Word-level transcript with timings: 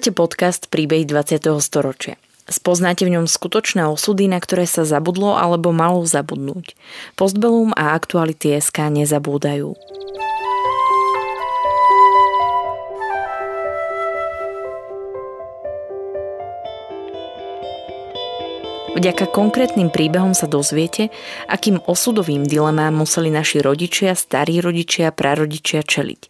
Počúvate 0.00 0.16
podcast 0.16 0.62
Príbej 0.72 1.12
20. 1.12 1.60
storočia. 1.60 2.16
Spoznáte 2.48 3.04
v 3.04 3.20
ňom 3.20 3.28
skutočné 3.28 3.84
osudy, 3.84 4.32
na 4.32 4.40
ktoré 4.40 4.64
sa 4.64 4.88
zabudlo 4.88 5.36
alebo 5.36 5.76
malo 5.76 6.00
zabudnúť. 6.08 6.72
Postbelum 7.20 7.76
a 7.76 7.92
aktuality 7.92 8.56
SK 8.56 8.96
nezabúdajú. 8.96 9.76
Vďaka 18.96 19.28
konkrétnym 19.28 19.92
príbehom 19.92 20.32
sa 20.32 20.48
dozviete, 20.48 21.12
akým 21.44 21.76
osudovým 21.84 22.48
dilemám 22.48 23.04
museli 23.04 23.28
naši 23.28 23.60
rodičia, 23.60 24.16
starí 24.16 24.64
rodičia, 24.64 25.12
prarodičia 25.12 25.84
čeliť. 25.84 26.29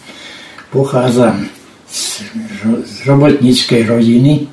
Pochádzam 0.71 1.51
z, 1.91 2.23
robotníckej 3.03 3.91
rodiny. 3.91 4.47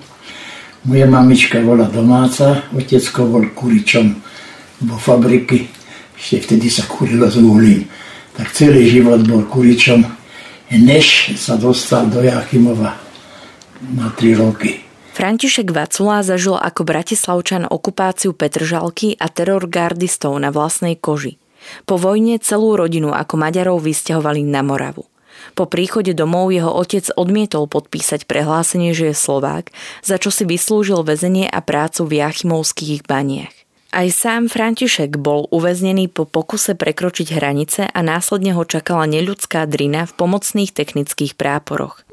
Moja 0.83 1.07
mamička 1.07 1.63
bola 1.63 1.87
domáca, 1.87 2.67
otecko 2.75 3.31
bol 3.31 3.47
kuričom 3.55 4.19
vo 4.83 4.99
fabriky. 4.99 5.71
Ešte 6.19 6.43
vtedy 6.43 6.67
sa 6.75 6.91
kurilo 6.91 7.31
s 7.31 7.39
uhlím. 7.39 7.87
Tak 8.35 8.51
celý 8.51 8.91
život 8.91 9.23
bol 9.31 9.47
kuričom, 9.47 10.03
než 10.75 11.39
sa 11.39 11.55
dostal 11.55 12.11
do 12.11 12.19
Jachimova 12.19 12.99
na 13.95 14.11
3 14.11 14.43
roky. 14.43 14.83
František 15.15 15.71
Vacula 15.71 16.27
zažil 16.27 16.59
ako 16.59 16.83
bratislavčan 16.83 17.67
okupáciu 17.67 18.35
Petržalky 18.35 19.15
a 19.19 19.31
teror 19.31 19.71
gardistov 19.71 20.35
na 20.39 20.51
vlastnej 20.51 20.99
koži. 20.99 21.39
Po 21.87 21.95
vojne 21.95 22.43
celú 22.43 22.75
rodinu 22.75 23.15
ako 23.15 23.35
Maďarov 23.39 23.83
vysťahovali 23.83 24.43
na 24.47 24.67
Moravu. 24.67 25.07
Po 25.57 25.69
príchode 25.69 26.13
domov 26.17 26.51
jeho 26.51 26.73
otec 26.73 27.09
odmietol 27.15 27.71
podpísať 27.71 28.25
prehlásenie, 28.25 28.93
že 28.97 29.13
je 29.13 29.17
Slovák, 29.17 29.71
za 30.03 30.17
čo 30.17 30.29
si 30.29 30.49
vyslúžil 30.49 31.01
väzenie 31.05 31.49
a 31.49 31.61
prácu 31.61 32.09
v 32.09 32.25
Jachimovských 32.25 33.05
baniach. 33.07 33.55
Aj 33.89 34.05
sám 34.13 34.53
František 34.53 35.17
bol 35.17 35.49
uväznený 35.49 36.13
po 36.13 36.29
pokuse 36.29 36.77
prekročiť 36.77 37.33
hranice 37.33 37.89
a 37.89 38.01
následne 38.05 38.53
ho 38.53 38.61
čakala 38.69 39.09
neľudská 39.09 39.65
drina 39.65 40.05
v 40.05 40.13
pomocných 40.13 40.77
technických 40.77 41.41
práporoch. 41.41 42.05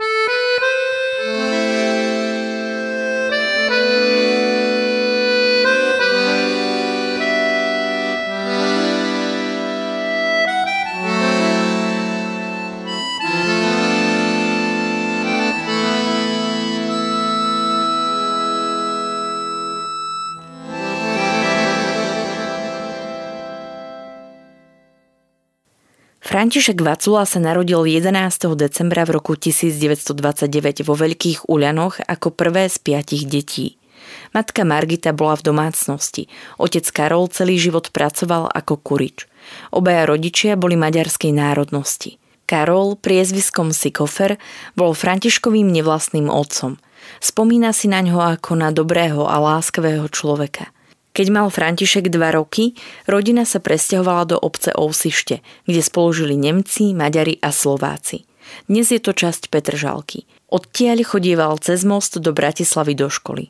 František 26.45 26.77
Vacula 26.77 27.25
sa 27.25 27.41
narodil 27.41 27.89
11. 27.89 28.13
decembra 28.53 29.01
v 29.01 29.17
roku 29.17 29.33
1929 29.33 30.85
vo 30.85 30.93
Veľkých 30.93 31.49
Uľanoch 31.49 32.05
ako 32.05 32.37
prvé 32.37 32.69
z 32.69 32.77
piatich 32.85 33.25
detí. 33.25 33.81
Matka 34.29 34.61
Margita 34.61 35.09
bola 35.09 35.41
v 35.41 35.49
domácnosti. 35.49 36.29
Otec 36.61 36.85
Karol 36.93 37.33
celý 37.33 37.57
život 37.57 37.89
pracoval 37.89 38.53
ako 38.53 38.77
kurič. 38.77 39.25
Obaja 39.73 40.05
rodičia 40.05 40.53
boli 40.53 40.77
maďarskej 40.77 41.33
národnosti. 41.33 42.21
Karol, 42.45 42.93
priezviskom 42.93 43.73
Sikofer, 43.73 44.37
bol 44.77 44.93
Františkovým 44.93 45.65
nevlastným 45.73 46.29
otcom. 46.29 46.77
Spomína 47.25 47.73
si 47.73 47.89
na 47.89 48.05
ňo 48.05 48.21
ako 48.21 48.53
na 48.53 48.69
dobrého 48.69 49.25
a 49.25 49.41
láskavého 49.41 50.05
človeka. 50.13 50.74
Keď 51.15 51.31
mal 51.31 51.47
František 51.47 52.11
dva 52.11 52.35
roky, 52.35 52.75
rodina 53.07 53.47
sa 53.47 53.63
presťahovala 53.63 54.35
do 54.35 54.37
obce 54.37 54.75
Ousište, 54.75 55.39
kde 55.63 55.79
spolužili 55.79 56.35
Nemci, 56.35 56.91
Maďari 56.91 57.39
a 57.39 57.55
Slováci. 57.55 58.27
Dnes 58.67 58.91
je 58.91 58.99
to 58.99 59.15
časť 59.15 59.47
Petržalky. 59.47 60.27
Odtiaľ 60.51 61.07
chodieval 61.07 61.55
cez 61.63 61.87
most 61.87 62.19
do 62.19 62.35
Bratislavy 62.35 62.99
do 62.99 63.07
školy. 63.07 63.47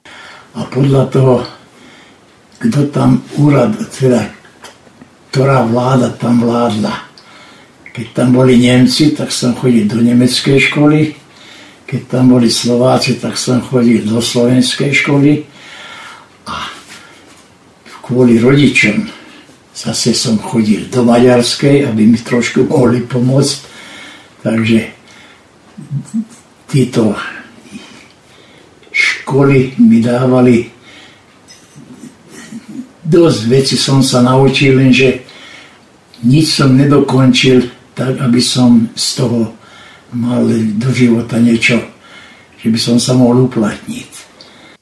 A 0.54 0.70
podľa 0.70 1.10
toho, 1.10 1.36
kto 2.62 2.86
tam 2.94 3.26
úrad, 3.42 3.74
teda 3.98 4.30
ktorá 5.34 5.66
vláda 5.66 6.14
tam 6.14 6.46
vládla. 6.46 6.94
Keď 7.98 8.06
tam 8.14 8.30
boli 8.38 8.62
Nemci, 8.62 9.18
tak 9.18 9.34
som 9.34 9.58
chodil 9.58 9.90
do 9.90 10.06
nemeckej 10.06 10.70
školy. 10.70 11.18
Keď 11.90 12.02
tam 12.14 12.30
boli 12.30 12.46
Slováci, 12.46 13.18
tak 13.18 13.42
som 13.42 13.58
chodil 13.58 14.06
do 14.06 14.22
slovenskej 14.22 14.94
školy 14.94 15.56
kvôli 18.06 18.38
rodičom 18.38 19.10
zase 19.76 20.14
som 20.16 20.40
chodil 20.40 20.88
do 20.88 21.04
Maďarskej, 21.04 21.90
aby 21.90 22.08
mi 22.08 22.16
trošku 22.16 22.64
mohli 22.64 23.04
pomôcť. 23.04 23.58
Takže 24.40 24.80
títo 26.70 27.18
školy 28.94 29.76
mi 29.82 30.00
dávali 30.00 30.72
dosť 33.04 33.40
veci 33.52 33.76
som 33.76 34.00
sa 34.00 34.24
naučil, 34.24 34.80
lenže 34.80 35.26
nič 36.24 36.62
som 36.62 36.72
nedokončil 36.78 37.68
tak, 37.92 38.16
aby 38.24 38.40
som 38.40 38.88
z 38.96 39.08
toho 39.20 39.52
mal 40.16 40.48
do 40.80 40.90
života 40.96 41.36
niečo, 41.42 41.82
že 42.62 42.72
by 42.72 42.80
som 42.80 42.96
sa 42.96 43.12
mohol 43.18 43.52
uplatniť. 43.52 44.10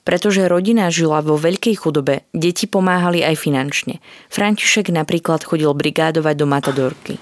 Pretože 0.04 0.52
rodina 0.52 0.92
žila 0.92 1.24
vo 1.24 1.40
veľkej 1.40 1.80
chudobe, 1.80 2.28
deti 2.36 2.68
pomáhali 2.68 3.24
aj 3.24 3.40
finančne. 3.40 4.04
František 4.28 4.92
napríklad 4.92 5.48
chodil 5.48 5.72
brigádovať 5.72 6.36
do 6.36 6.46
Matadorky. 6.46 7.14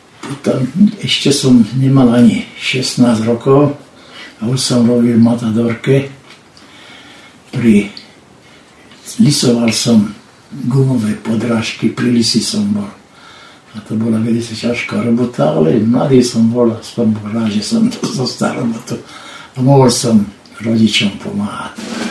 Tam 0.42 0.66
ešte 1.02 1.30
som 1.30 1.62
nemal 1.78 2.10
ani 2.10 2.46
16 2.58 3.22
rokov 3.26 3.78
a 4.42 4.50
už 4.50 4.58
som 4.58 4.86
robil 4.90 5.18
v 5.18 5.22
Matadorke. 5.22 6.10
Pri... 7.54 7.94
Lisoval 9.20 9.76
som 9.76 10.08
gumové 10.72 11.20
podrážky, 11.20 11.92
pri 11.92 12.16
lisi 12.16 12.40
som 12.40 12.64
bol. 12.72 12.88
A 13.72 13.80
to 13.88 13.96
bola 13.96 14.20
veľmi 14.20 14.44
ťažká 14.44 15.04
robota, 15.04 15.56
ale 15.56 15.80
mladý 15.80 16.20
som 16.24 16.48
bol, 16.52 16.76
aspoň 16.76 17.06
bol 17.16 17.28
rád, 17.32 17.52
že 17.52 17.64
som 17.64 17.88
dostal 17.92 18.56
robotu. 18.64 19.00
A 19.56 19.64
mohol 19.64 19.88
som 19.92 20.24
rodičom 20.60 21.20
pomáhať. 21.20 22.11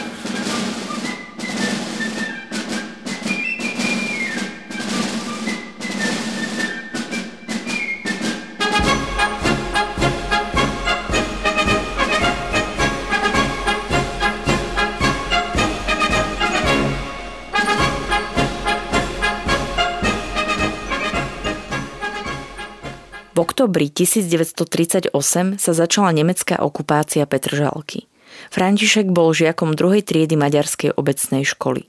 Oktobri 23.70 23.86
1938 23.94 25.14
sa 25.54 25.70
začala 25.70 26.10
nemecká 26.10 26.58
okupácia 26.58 27.22
Petržalky. 27.22 28.10
František 28.50 29.14
bol 29.14 29.30
žiakom 29.30 29.78
druhej 29.78 30.02
triedy 30.02 30.34
maďarskej 30.34 30.98
obecnej 30.98 31.46
školy. 31.46 31.86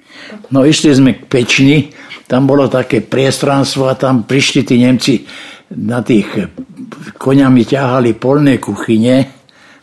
No 0.54 0.62
išli 0.62 0.94
sme 0.94 1.18
k 1.18 1.26
Pečni, 1.26 1.90
tam 2.30 2.46
bolo 2.46 2.70
také 2.70 3.02
priestranstvo 3.02 3.90
a 3.90 3.98
tam 3.98 4.30
prišli 4.30 4.62
tí 4.62 4.78
Nemci 4.78 5.26
na 5.74 6.06
tých 6.06 6.54
koňami 7.18 7.66
ťahali 7.66 8.14
polné 8.14 8.62
kuchyne 8.62 9.26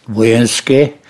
vojenské 0.06 1.02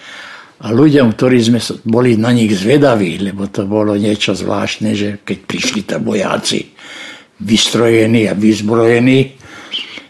a 0.65 0.73
ľuďom, 0.73 1.13
ktorí 1.13 1.37
sme 1.45 1.61
boli 1.85 2.17
na 2.17 2.33
nich 2.33 2.57
zvedaví, 2.57 3.21
lebo 3.21 3.45
to 3.53 3.69
bolo 3.69 3.93
niečo 3.93 4.33
zvláštne, 4.33 4.97
že 4.97 5.21
keď 5.21 5.39
prišli 5.45 5.81
tam 5.85 6.09
vojáci 6.09 6.65
vystrojení 7.45 8.25
a 8.25 8.33
vyzbrojení, 8.33 9.38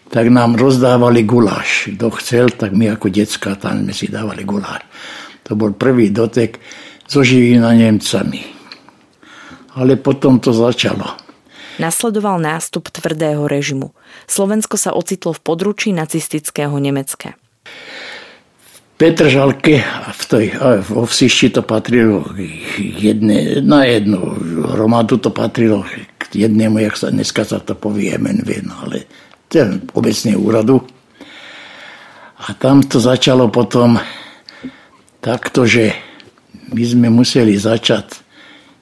tak 0.09 0.33
nám 0.33 0.57
rozdávali 0.57 1.25
guláš. 1.25 1.93
Kto 1.97 2.13
chcel, 2.17 2.47
tak 2.53 2.73
my 2.73 2.97
ako 2.97 3.13
decka 3.13 3.57
tam 3.57 3.85
sme 3.85 3.93
si 3.93 4.09
dávali 4.09 4.45
guláš. 4.45 4.85
To 5.49 5.57
bol 5.57 5.73
prvý 5.73 6.13
dotek 6.13 6.61
zoživina 7.09 7.73
Nemcami. 7.73 8.45
Ale 9.77 9.97
potom 9.97 10.41
to 10.41 10.53
začalo. 10.53 11.17
Nasledoval 11.79 12.43
nástup 12.43 12.91
tvrdého 12.91 13.47
režimu. 13.47 13.95
Slovensko 14.27 14.75
sa 14.75 14.91
ocitlo 14.91 15.31
v 15.31 15.41
područí 15.41 15.95
nacistického 15.95 16.75
Nemecka. 16.75 17.39
Petržalke 18.99 19.79
a 19.79 20.11
v 20.11 20.23
tej, 20.27 20.47
a 20.59 20.83
v 20.83 20.91
Ovsišti 20.91 21.55
to 21.55 21.63
patrilo 21.63 22.27
jedne, 22.99 23.63
na 23.63 23.87
jednu 23.87 24.19
hromadu 24.75 25.23
to 25.23 25.31
patrilo 25.31 25.87
k 26.19 26.35
jednému, 26.35 26.83
jak 26.83 26.99
sa 26.99 27.15
dneska 27.15 27.47
sa 27.47 27.63
to 27.63 27.79
povie 27.79 28.11
MNV, 28.19 28.67
no 28.67 28.75
ale 28.83 29.07
obecný 29.95 30.35
úradu. 30.37 30.85
A 32.39 32.55
tam 32.55 32.85
to 32.85 33.00
začalo 33.00 33.49
potom 33.49 33.99
takto, 35.19 35.67
že 35.67 35.97
my 36.71 36.85
sme 36.85 37.09
museli 37.09 37.56
začať 37.56 38.21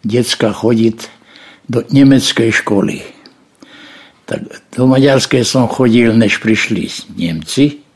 decka 0.02 0.52
chodiť 0.52 0.98
do 1.66 1.82
nemeckej 1.86 2.50
školy. 2.62 3.02
Tak 4.26 4.42
do 4.74 4.90
maďarskej 4.90 5.46
som 5.46 5.70
chodil, 5.70 6.10
než 6.14 6.42
prišli 6.42 6.90
Nemci, 7.14 7.86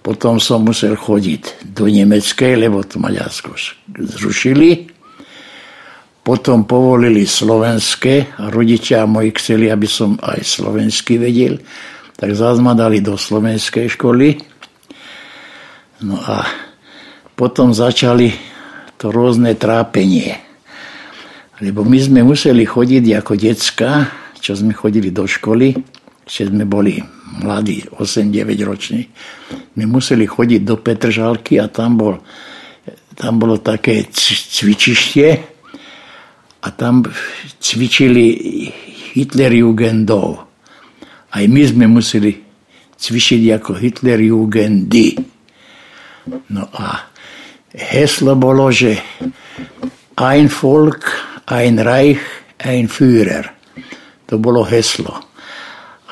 potom 0.00 0.40
som 0.40 0.64
musel 0.64 0.96
chodiť 0.96 1.72
do 1.76 1.84
Nemeckej, 1.84 2.56
lebo 2.56 2.80
to 2.80 2.96
Maďarsko 2.96 3.52
zrušili. 4.16 4.89
Potom 6.20 6.68
povolili 6.68 7.24
slovenské 7.24 8.36
a 8.36 8.52
rodičia 8.52 9.08
moji 9.08 9.32
chceli, 9.40 9.72
aby 9.72 9.88
som 9.88 10.20
aj 10.20 10.44
slovensky 10.44 11.16
vedel. 11.16 11.56
Tak 12.20 12.36
zás 12.36 12.60
ma 12.60 12.76
dali 12.76 13.00
do 13.00 13.16
slovenskej 13.16 13.88
školy. 13.96 14.36
No 16.04 16.20
a 16.20 16.44
potom 17.32 17.72
začali 17.72 18.36
to 19.00 19.08
rôzne 19.08 19.56
trápenie. 19.56 20.36
Lebo 21.64 21.84
my 21.84 21.96
sme 21.96 22.20
museli 22.20 22.68
chodiť 22.68 23.04
ako 23.16 23.32
decka, 23.36 23.90
čo 24.36 24.52
sme 24.56 24.76
chodili 24.76 25.08
do 25.08 25.24
školy, 25.24 25.72
že 26.28 26.48
sme 26.48 26.68
boli 26.68 27.00
mladí, 27.40 27.84
8-9 27.96 28.68
roční, 28.68 29.08
my 29.76 29.84
museli 29.88 30.28
chodiť 30.28 30.60
do 30.64 30.76
Petržalky 30.76 31.56
a 31.56 31.68
tam, 31.72 31.96
bol, 31.96 32.20
tam 33.16 33.40
bolo 33.40 33.60
také 33.60 34.04
cvičište 34.12 35.49
a 36.60 36.68
tam 36.70 37.04
cvičili 37.60 38.26
Hitlerjugendov. 39.16 40.28
Aj 41.30 41.44
my 41.46 41.62
sme 41.64 41.86
museli 41.88 42.36
cvičiť 43.00 43.42
ako 43.56 43.80
Hitlerjugendy. 43.80 45.08
No 46.52 46.68
a 46.76 47.10
heslo 47.72 48.36
bolo, 48.36 48.68
že 48.68 48.98
ein 50.20 50.46
Volk, 50.52 51.04
ein 51.48 51.80
Reich, 51.80 52.20
ein 52.60 52.86
Führer. 52.90 53.56
To 54.28 54.36
bolo 54.36 54.62
heslo. 54.68 55.30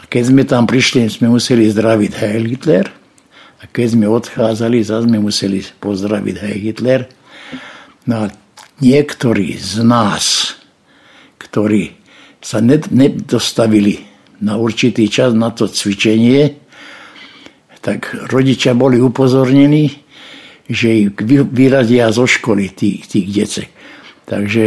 Keď 0.09 0.25
sme 0.25 0.43
tam 0.49 0.65
prišli, 0.65 1.05
sme 1.13 1.29
museli 1.29 1.69
zdraviť 1.69 2.13
Heil 2.25 2.49
Hitler 2.49 2.89
a 3.61 3.69
keď 3.69 3.87
sme 3.93 4.09
odchádzali, 4.09 4.81
zase 4.81 5.05
sme 5.05 5.21
museli 5.21 5.61
pozdraviť 5.61 6.35
Heil 6.41 6.61
Hitler. 6.65 7.01
No 8.09 8.25
a 8.25 8.33
niektorí 8.81 9.59
z 9.59 9.83
nás, 9.83 10.55
ktorí 11.39 11.95
sa 12.39 12.63
nedostavili 12.63 14.07
na 14.39 14.55
určitý 14.55 15.11
čas 15.11 15.35
na 15.35 15.51
to 15.51 15.67
cvičenie, 15.67 16.55
tak 17.83 18.11
rodičia 18.31 18.75
boli 18.75 18.99
upozornení, 18.99 19.91
že 20.69 20.89
ich 21.07 21.09
vyradia 21.55 22.13
zo 22.13 22.29
školy 22.29 22.71
tých, 22.75 23.09
tých 23.09 23.27
decek. 23.33 23.69
Takže 24.29 24.65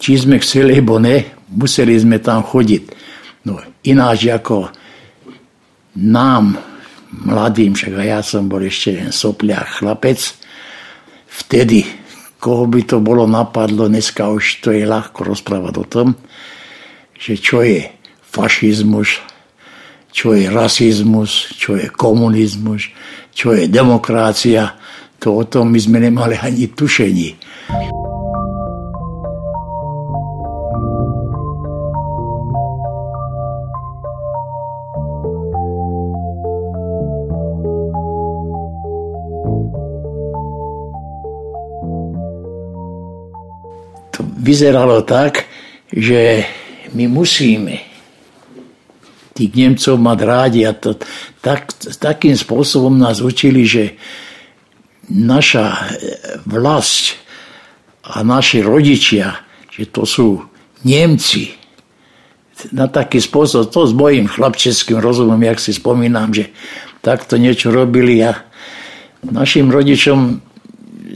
či 0.00 0.12
sme 0.18 0.40
chceli, 0.42 0.80
alebo 0.80 0.98
ne, 0.98 1.22
museli 1.54 1.94
sme 1.94 2.18
tam 2.18 2.42
chodiť. 2.42 2.82
No 3.46 3.60
ináč 3.86 4.26
ako 4.28 4.72
nám, 6.00 6.58
mladým, 7.14 7.78
však 7.78 7.94
ja 8.02 8.18
som 8.26 8.50
bol 8.50 8.66
ešte 8.66 8.98
len 8.98 9.14
sopliach 9.14 9.78
chlapec, 9.78 10.18
vtedy, 11.30 11.86
koho 12.44 12.68
by 12.68 12.84
to 12.84 13.00
bolo 13.00 13.24
napadlo, 13.24 13.88
dneska 13.88 14.28
už 14.28 14.60
to 14.60 14.68
je 14.76 14.84
ľahko 14.84 15.24
rozprávať 15.24 15.74
o 15.80 15.84
tom, 15.88 16.08
že 17.16 17.40
čo 17.40 17.64
je 17.64 17.88
fašizmus, 18.20 19.24
čo 20.12 20.36
je 20.36 20.52
rasizmus, 20.52 21.56
čo 21.56 21.80
je 21.80 21.88
komunizmus, 21.88 22.92
čo 23.32 23.56
je 23.56 23.64
demokrácia, 23.64 24.76
to 25.16 25.40
o 25.40 25.48
tom 25.48 25.72
my 25.72 25.80
sme 25.80 26.04
nemali 26.04 26.36
ani 26.36 26.68
tušení. 26.68 27.28
Vyzeralo 44.44 45.00
tak, 45.08 45.48
že 45.88 46.44
my 46.92 47.08
musíme 47.08 47.80
tých 49.34 49.50
Nemcov 49.50 49.96
mať 49.98 50.18
rádi 50.22 50.60
a 50.62 50.76
to, 50.76 50.94
tak, 51.42 51.74
takým 51.98 52.38
spôsobom 52.38 52.94
nás 52.94 53.18
učili, 53.18 53.66
že 53.66 53.98
naša 55.10 55.90
vlast 56.46 57.18
a 58.04 58.22
naši 58.22 58.62
rodičia, 58.62 59.42
že 59.72 59.90
to 59.90 60.06
sú 60.06 60.38
Nemci. 60.86 61.50
Na 62.70 62.86
taký 62.86 63.18
spôsob, 63.18 63.74
to 63.74 63.82
s 63.82 63.92
mojim 63.96 64.30
chlapčeským 64.30 65.02
rozumom, 65.02 65.40
jak 65.42 65.58
si 65.58 65.74
spomínam, 65.74 66.30
že 66.30 66.54
takto 67.02 67.34
niečo 67.34 67.74
robili 67.74 68.22
a 68.22 68.38
našim 69.26 69.72
rodičom 69.72 70.38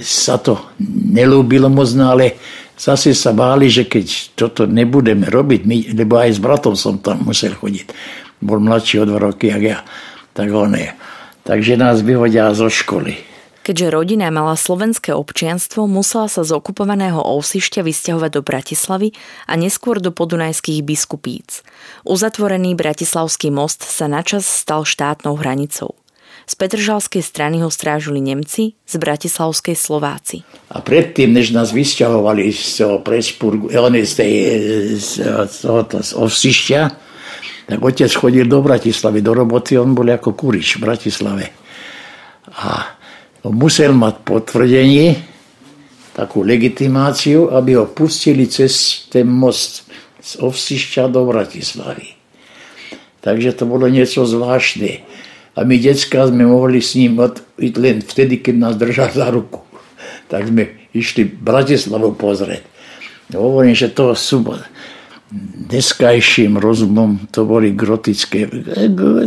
sa 0.03 0.43
to 0.43 0.75
nelúbilo 1.15 1.71
moc, 1.71 1.87
no 1.95 2.11
ale 2.15 2.35
zase 2.79 3.13
sa 3.13 3.35
báli, 3.35 3.67
že 3.69 3.91
keď 3.91 4.39
toto 4.39 4.65
nebudeme 4.65 5.27
robiť, 5.27 5.61
my, 5.67 5.79
lebo 5.99 6.17
aj 6.17 6.39
s 6.39 6.41
bratom 6.41 6.79
som 6.79 7.03
tam 7.03 7.27
musel 7.27 7.53
chodiť, 7.59 7.91
bol 8.39 8.63
mladší 8.63 9.03
o 9.03 9.09
dva 9.11 9.19
roky, 9.19 9.51
jak 9.51 9.63
ja, 9.63 9.79
tak 10.33 10.49
on 10.55 10.79
je. 10.79 10.95
Takže 11.43 11.75
nás 11.75 12.01
vyhodia 12.01 12.55
zo 12.55 12.71
školy. 12.71 13.29
Keďže 13.69 13.93
rodina 13.93 14.33
mala 14.33 14.57
slovenské 14.57 15.13
občianstvo, 15.13 15.85
musela 15.85 16.25
sa 16.33 16.41
z 16.41 16.57
okupovaného 16.57 17.21
Ousišťa 17.21 17.85
vysťahovať 17.85 18.31
do 18.33 18.41
Bratislavy 18.41 19.13
a 19.45 19.61
neskôr 19.61 20.01
do 20.01 20.09
podunajských 20.09 20.81
biskupíc. 20.81 21.61
Uzatvorený 22.09 22.73
Bratislavský 22.73 23.53
most 23.53 23.85
sa 23.85 24.09
načas 24.09 24.49
stal 24.49 24.89
štátnou 24.89 25.37
hranicou. 25.37 25.93
Z 26.49 26.57
Petržalskej 26.57 27.21
strany 27.21 27.61
ho 27.61 27.69
strážili 27.69 28.25
Nemci, 28.25 28.73
z 28.89 28.95
Bratislavskej 28.97 29.77
Slováci. 29.77 30.49
A 30.73 30.81
predtým, 30.81 31.37
než 31.37 31.53
nás 31.53 31.77
vysťahovali 31.77 32.49
z 32.49 32.81
toho 32.81 33.05
Prespurgu, 33.05 33.69
oni 33.69 34.09
z, 34.09 34.13
tej, 34.17 34.33
z, 34.97 35.11
tohoto, 35.61 36.01
z 36.01 36.17
Ovsišťa, 36.17 36.81
tak 37.69 37.79
otec 37.85 38.09
chodil 38.09 38.49
do 38.49 38.65
Bratislavy, 38.65 39.21
do 39.21 39.37
roboty, 39.37 39.77
on 39.77 39.93
bol 39.93 40.09
ako 40.09 40.33
kurič 40.33 40.81
v 40.81 40.89
Bratislave. 40.89 41.53
A 42.65 42.97
musel 43.53 43.93
mať 43.93 44.25
potvrdenie, 44.25 45.21
takú 46.17 46.43
legitimáciu, 46.49 47.53
aby 47.53 47.77
ho 47.77 47.93
pustili 47.93 48.49
cez 48.49 49.05
ten 49.13 49.29
most 49.29 49.85
z 50.25 50.41
Ovsišťa 50.41 51.13
do 51.13 51.29
Bratislavy. 51.29 52.17
Takže 53.21 53.53
to 53.53 53.69
bolo 53.69 53.85
niečo 53.85 54.25
zvláštne. 54.25 55.05
A 55.59 55.67
my 55.67 55.75
detská 55.75 56.31
sme 56.31 56.47
mohli 56.47 56.79
s 56.79 56.95
ním 56.95 57.19
ísť 57.59 57.77
len 57.83 57.99
vtedy, 57.99 58.39
keď 58.39 58.55
nás 58.55 58.75
držal 58.79 59.11
za 59.11 59.27
ruku. 59.35 59.67
Tak 60.31 60.55
sme 60.55 60.87
išli 60.95 61.27
Bratislavu 61.27 62.15
pozrieť. 62.15 62.63
Hovorím, 63.35 63.75
že 63.75 63.91
to 63.91 64.15
sú 64.15 64.47
dneskajším 65.69 66.57
rozumom 66.57 67.29
to 67.29 67.45
boli 67.45 67.77
grotické, 67.77 68.49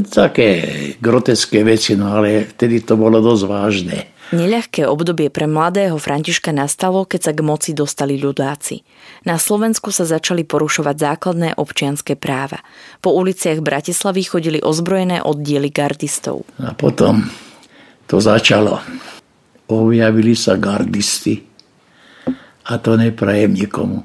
také 0.10 0.50
groteské 0.98 1.62
veci, 1.62 1.94
no 1.94 2.18
ale 2.18 2.50
vtedy 2.50 2.82
to 2.82 2.98
bolo 2.98 3.22
dosť 3.22 3.44
vážne. 3.46 3.98
Neľahké 4.32 4.88
obdobie 4.88 5.28
pre 5.28 5.44
mladého 5.44 6.00
Františka 6.00 6.56
nastalo, 6.56 7.04
keď 7.04 7.20
sa 7.20 7.32
k 7.36 7.44
moci 7.44 7.76
dostali 7.76 8.16
ľudáci. 8.16 8.80
Na 9.28 9.36
Slovensku 9.36 9.92
sa 9.92 10.08
začali 10.08 10.48
porušovať 10.48 10.96
základné 10.96 11.50
občianské 11.60 12.16
práva. 12.16 12.64
Po 13.04 13.12
uliciach 13.12 13.60
Bratislavy 13.60 14.24
chodili 14.24 14.60
ozbrojené 14.64 15.20
oddiely 15.20 15.68
gardistov. 15.68 16.48
A 16.64 16.72
potom 16.72 17.28
to 18.08 18.24
začalo. 18.24 18.80
Objavili 19.68 20.32
sa 20.32 20.56
gardisti. 20.56 21.36
A 22.72 22.80
to 22.80 22.96
neprajem 22.96 23.52
nikomu. 23.52 24.00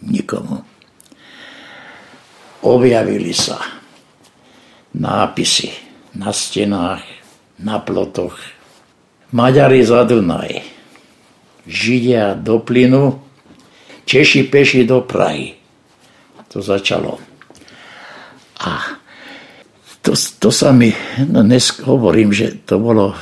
Nikomu. 0.00 0.64
Objavili 2.64 3.36
sa 3.36 3.60
nápisy 4.96 5.76
na 6.16 6.32
stenách, 6.32 7.04
na 7.60 7.84
plotoch, 7.84 8.59
Maďari 9.30 9.86
za 9.86 10.02
Dunaj. 10.02 10.58
Židia 11.66 12.34
do 12.34 12.58
plynu, 12.58 13.22
Češi 14.02 14.50
peši 14.50 14.82
do 14.82 15.06
Prahy. 15.06 15.54
To 16.50 16.58
začalo. 16.58 17.22
A 18.66 18.98
to, 20.02 20.18
to 20.18 20.50
sa 20.50 20.74
mi, 20.74 20.90
no 21.30 21.46
dnes 21.46 21.70
hovorím, 21.86 22.34
že 22.34 22.58
to 22.66 22.82
bolo 22.82 23.14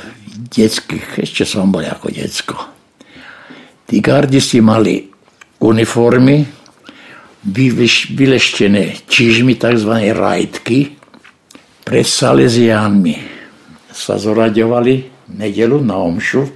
detských, 0.49 1.21
ešte 1.21 1.45
som 1.45 1.69
bol 1.69 1.85
ako 1.85 2.09
detsko. 2.09 2.57
Tí 3.85 4.01
gardisti 4.01 4.65
mali 4.65 5.05
uniformy, 5.61 6.41
vyleštené 8.17 9.05
čižmi, 9.05 9.61
tzv. 9.61 9.93
rajtky, 10.09 10.97
pred 11.85 12.05
Salesiánmi 12.05 13.15
sa 13.93 14.17
zoraďovali 14.17 15.18
nedelu 15.29 15.77
na 15.81 15.97
omšu, 16.01 16.49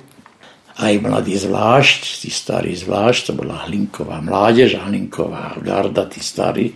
aj 0.73 0.93
mladí 1.05 1.37
zvlášť, 1.37 2.25
tí 2.25 2.29
starí 2.33 2.73
zvlášť, 2.73 3.29
to 3.29 3.33
bola 3.37 3.69
Hlinková 3.69 4.17
mládež, 4.25 4.81
Hlinková 4.81 5.61
garda, 5.61 6.09
tí 6.09 6.17
starí, 6.17 6.73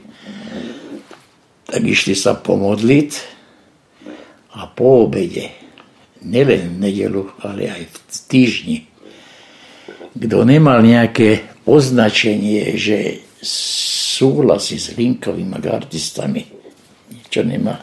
tak 1.66 1.82
išli 1.82 2.14
sa 2.14 2.38
pomodliť 2.38 3.12
a 4.54 4.70
po 4.70 5.10
obede, 5.10 5.50
nielen 6.22 6.78
v 6.78 6.90
nedelu, 6.90 7.24
ale 7.42 7.74
aj 7.74 7.84
v 7.90 7.98
týždni, 8.30 8.78
kto 10.18 10.38
nemal 10.46 10.82
nejaké 10.82 11.62
označenie, 11.66 12.78
že 12.78 13.26
súhlasí 14.18 14.78
s 14.78 14.94
Hlinkovými 14.94 15.58
gardistami, 15.58 16.42
niečo 17.14 17.42
nemá, 17.46 17.82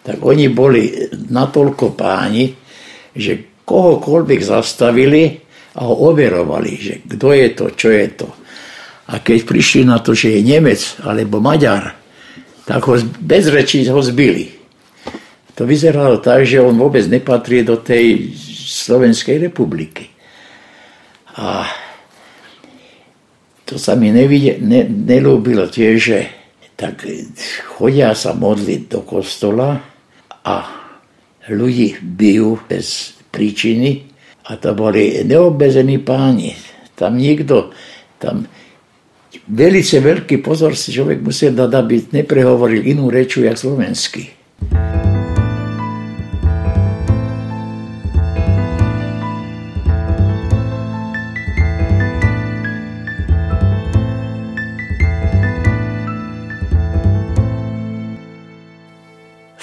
tak 0.00 0.24
oni 0.24 0.48
boli 0.48 0.88
natoľko 1.12 1.92
páni, 1.92 2.52
že 3.12 3.49
kohokoľvek 3.70 4.40
zastavili 4.42 5.38
a 5.78 5.86
ho 5.86 6.10
overovali, 6.10 6.72
že 6.74 6.94
kto 7.06 7.28
je 7.30 7.48
to, 7.54 7.66
čo 7.78 7.88
je 7.94 8.06
to. 8.18 8.28
A 9.10 9.22
keď 9.22 9.46
prišli 9.46 9.86
na 9.86 10.02
to, 10.02 10.14
že 10.14 10.34
je 10.34 10.42
Nemec 10.42 10.82
alebo 11.06 11.38
Maďar, 11.38 11.94
tak 12.66 12.82
ho 12.90 12.98
bez 13.22 13.46
rečí 13.50 13.86
ho 13.86 14.02
zbili. 14.02 14.50
To 15.54 15.66
vyzeralo 15.66 16.18
tak, 16.18 16.46
že 16.46 16.62
on 16.62 16.74
vôbec 16.74 17.06
nepatrí 17.06 17.62
do 17.62 17.78
tej 17.78 18.34
Slovenskej 18.70 19.50
republiky. 19.50 20.10
A 21.38 21.66
to 23.66 23.78
sa 23.78 23.94
mi 23.94 24.10
nevidie, 24.10 24.58
ne, 24.58 24.82
nelúbilo 24.86 25.70
tiež, 25.70 25.96
že 25.98 26.20
tak 26.74 27.06
chodia 27.76 28.16
sa 28.16 28.34
modliť 28.34 28.80
do 28.88 29.00
kostola 29.04 29.78
a 30.42 30.56
ľudí 31.50 32.00
bijú 32.00 32.56
bez 32.66 33.19
príčiny 33.30 34.06
a 34.50 34.58
to 34.58 34.74
boli 34.74 35.22
neobezení 35.22 36.02
páni. 36.02 36.54
Tam 36.98 37.16
nikto, 37.16 37.72
tam 38.18 38.44
velice 39.46 40.02
veľký 40.02 40.42
pozor 40.42 40.74
si 40.74 40.90
človek 40.90 41.22
musel 41.22 41.54
dať, 41.54 41.70
aby 41.70 41.94
neprehovoril 42.22 42.82
inú 42.86 43.08
reču, 43.08 43.46
jak 43.46 43.56
slovenský. 43.56 44.39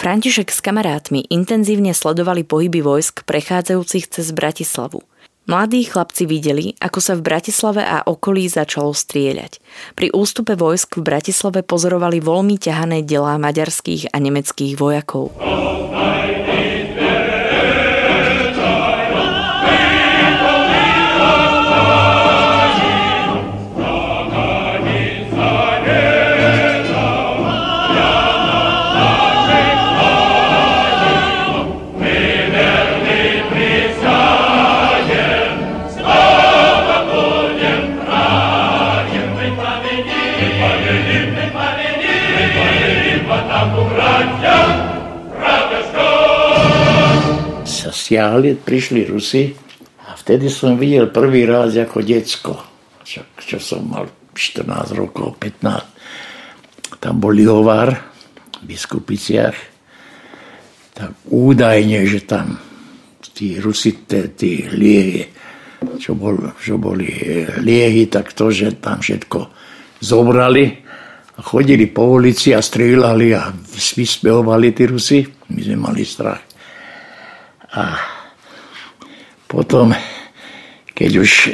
František 0.08 0.56
s 0.56 0.64
kamarátmi 0.64 1.28
intenzívne 1.28 1.92
sledovali 1.92 2.48
pohyby 2.48 2.80
vojsk 2.80 3.28
prechádzajúcich 3.28 4.08
cez 4.08 4.32
Bratislavu. 4.32 5.04
Mladí 5.52 5.84
chlapci 5.84 6.24
videli, 6.24 6.80
ako 6.80 7.00
sa 7.04 7.20
v 7.20 7.28
Bratislave 7.28 7.84
a 7.84 8.08
okolí 8.08 8.48
začalo 8.48 8.96
strieľať. 8.96 9.60
Pri 10.00 10.08
ústupe 10.16 10.56
vojsk 10.56 11.04
v 11.04 11.12
Bratislave 11.12 11.60
pozorovali 11.60 12.24
voľmi 12.24 12.56
ťahané 12.56 13.04
delá 13.04 13.36
maďarských 13.36 14.16
a 14.16 14.18
nemeckých 14.24 14.80
vojakov. 14.80 15.36
Stiahli, 48.08 48.56
prišli 48.56 49.04
Rusi 49.12 49.52
a 50.08 50.16
vtedy 50.16 50.48
som 50.48 50.80
videl 50.80 51.12
prvý 51.12 51.44
raz 51.44 51.76
ako 51.76 52.00
decko, 52.00 52.56
čo, 53.04 53.28
čo 53.36 53.60
som 53.60 53.84
mal 53.84 54.08
14 54.32 54.96
rokov, 54.96 55.36
15. 55.36 57.04
Tam 57.04 57.20
bol 57.20 57.36
Lihovár 57.36 57.92
v 57.92 58.64
Biskupiciach, 58.64 59.58
tak 60.96 61.12
údajne, 61.28 62.08
že 62.08 62.24
tam 62.24 62.56
tí 63.36 63.60
Rusi, 63.60 64.08
tí 64.08 64.64
liehy, 64.72 65.28
čo, 66.00 66.16
bol, 66.16 66.56
čo 66.64 66.80
boli 66.80 67.12
liehy, 67.60 68.08
tak 68.08 68.32
to, 68.32 68.56
že 68.56 68.80
tam 68.80 69.04
všetko 69.04 69.52
zobrali 70.00 70.66
a 71.36 71.44
chodili 71.44 71.92
po 71.92 72.18
ulici 72.18 72.56
a 72.56 72.64
strieľali 72.64 73.28
a 73.36 73.52
vyspehovali 73.52 74.72
tí 74.72 74.84
Rusi. 74.88 75.20
My 75.52 75.60
sme 75.60 75.78
mali 75.78 76.08
strach. 76.08 76.57
A 77.78 77.94
potom, 79.46 79.94
keď 80.98 81.12
už 81.22 81.32
e, 81.46 81.52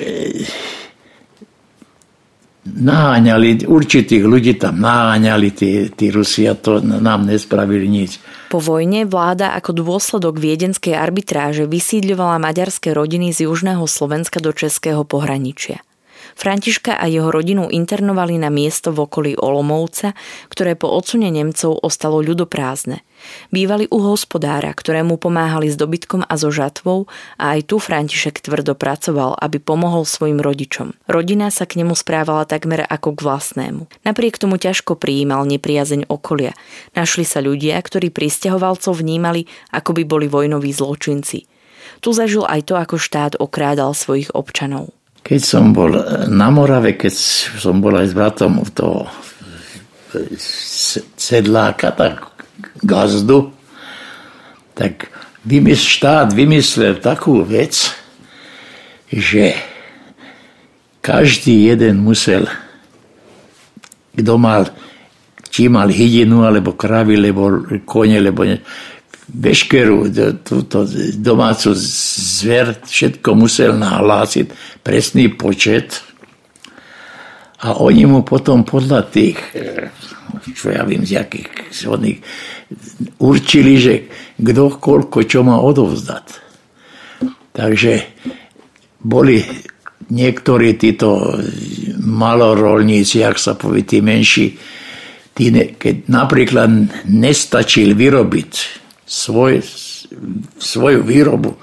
naháňali, 2.64 3.68
určitých 3.68 4.24
ľudí 4.24 4.56
tam 4.56 4.80
naháňali 4.80 5.48
tí, 5.52 5.92
tí 5.92 6.16
Rusi 6.16 6.48
a 6.48 6.56
to 6.56 6.80
nám 6.80 7.28
nespravili 7.28 7.92
nič. 7.92 8.24
Po 8.48 8.64
vojne 8.64 9.04
vláda 9.04 9.52
ako 9.60 9.84
dôsledok 9.84 10.40
viedenskej 10.40 10.96
arbitráže 10.96 11.68
vysídľovala 11.68 12.40
maďarské 12.40 12.96
rodiny 12.96 13.36
z 13.36 13.52
južného 13.52 13.84
Slovenska 13.84 14.40
do 14.40 14.56
českého 14.56 15.04
pohraničia. 15.04 15.84
Františka 16.34 16.98
a 16.98 17.06
jeho 17.10 17.30
rodinu 17.30 17.70
internovali 17.70 18.38
na 18.42 18.50
miesto 18.54 18.90
v 18.92 19.06
okolí 19.06 19.32
Olomovca, 19.38 20.18
ktoré 20.50 20.74
po 20.78 20.92
odsune 20.92 21.30
Nemcov 21.30 21.80
ostalo 21.82 22.20
ľudoprázdne. 22.20 23.06
Bývali 23.56 23.88
u 23.88 24.04
hospodára, 24.04 24.76
ktorému 24.76 25.16
pomáhali 25.16 25.72
s 25.72 25.80
dobytkom 25.80 26.28
a 26.28 26.36
so 26.36 26.52
žatvou 26.52 27.08
a 27.40 27.56
aj 27.56 27.72
tu 27.72 27.80
František 27.80 28.44
tvrdo 28.44 28.76
pracoval, 28.76 29.40
aby 29.40 29.64
pomohol 29.64 30.04
svojim 30.04 30.44
rodičom. 30.44 30.92
Rodina 31.08 31.48
sa 31.48 31.64
k 31.64 31.80
nemu 31.80 31.96
správala 31.96 32.44
takmer 32.44 32.84
ako 32.84 33.16
k 33.16 33.24
vlastnému. 33.24 33.82
Napriek 34.04 34.36
tomu 34.36 34.60
ťažko 34.60 35.00
prijímal 35.00 35.48
nepriazeň 35.48 36.12
okolia. 36.12 36.52
Našli 37.00 37.24
sa 37.24 37.40
ľudia, 37.40 37.80
ktorí 37.80 38.12
pristahovalcov 38.12 39.00
vnímali, 39.00 39.48
ako 39.72 39.96
by 39.96 40.04
boli 40.04 40.28
vojnoví 40.28 40.76
zločinci. 40.76 41.48
Tu 42.04 42.10
zažil 42.12 42.44
aj 42.44 42.68
to, 42.68 42.76
ako 42.76 43.00
štát 43.00 43.40
okrádal 43.40 43.96
svojich 43.96 44.36
občanov. 44.36 44.92
Keď 45.24 45.40
som 45.40 45.72
bol 45.72 45.96
na 46.28 46.52
Morave, 46.52 47.00
keď 47.00 47.14
som 47.56 47.80
bol 47.80 47.96
aj 47.96 48.12
s 48.12 48.14
bratom 48.14 48.60
toho 48.76 49.08
sedláka, 51.16 51.96
tak 51.96 52.28
gazdu, 52.84 53.56
tak 54.76 55.08
vymysl, 55.48 55.80
štát 55.80 56.28
vymyslel 56.36 57.00
takú 57.00 57.42
vec, 57.42 57.96
že 59.10 59.56
každý 61.04 61.72
jeden 61.72 62.04
musel, 62.04 62.48
kto 64.16 64.34
mal, 64.36 64.68
či 65.48 65.72
mal 65.72 65.88
hydinu, 65.88 66.44
alebo 66.44 66.76
kravy, 66.76 67.16
alebo 67.20 67.64
kone, 67.88 68.18
alebo 68.20 68.44
ne, 68.44 68.60
veškerú 69.32 70.12
túto 70.44 70.84
domácu 71.16 71.72
zver, 71.78 72.84
všetko 72.84 73.30
musel 73.40 73.80
nahlásiť, 73.80 74.80
presný 74.84 75.32
počet 75.32 76.04
a 77.64 77.80
oni 77.80 78.04
mu 78.04 78.20
potom 78.28 78.68
podľa 78.68 79.08
tých, 79.08 79.40
čo 80.52 80.76
ja 80.76 80.84
viem, 80.84 81.08
z 81.08 81.24
jakých 81.24 81.72
zhodných, 81.72 82.20
určili, 83.24 83.74
že 83.80 83.94
kto 84.36 84.76
koľko 84.76 85.24
čo 85.24 85.48
má 85.48 85.56
odovzdať. 85.64 86.44
Takže 87.56 87.94
boli 89.00 89.40
niektorí 90.12 90.76
títo 90.76 91.40
malorolníci, 92.04 93.24
ak 93.24 93.40
sa 93.40 93.56
povie, 93.56 93.88
tí 93.88 94.04
menší, 94.04 94.60
tí 95.32 95.48
ne, 95.48 95.80
keď 95.80 96.12
napríklad 96.12 96.70
nestačil 97.08 97.96
vyrobiť 97.96 98.83
svoj, 99.06 99.62
svoju 100.58 101.04
výrobu 101.04 101.56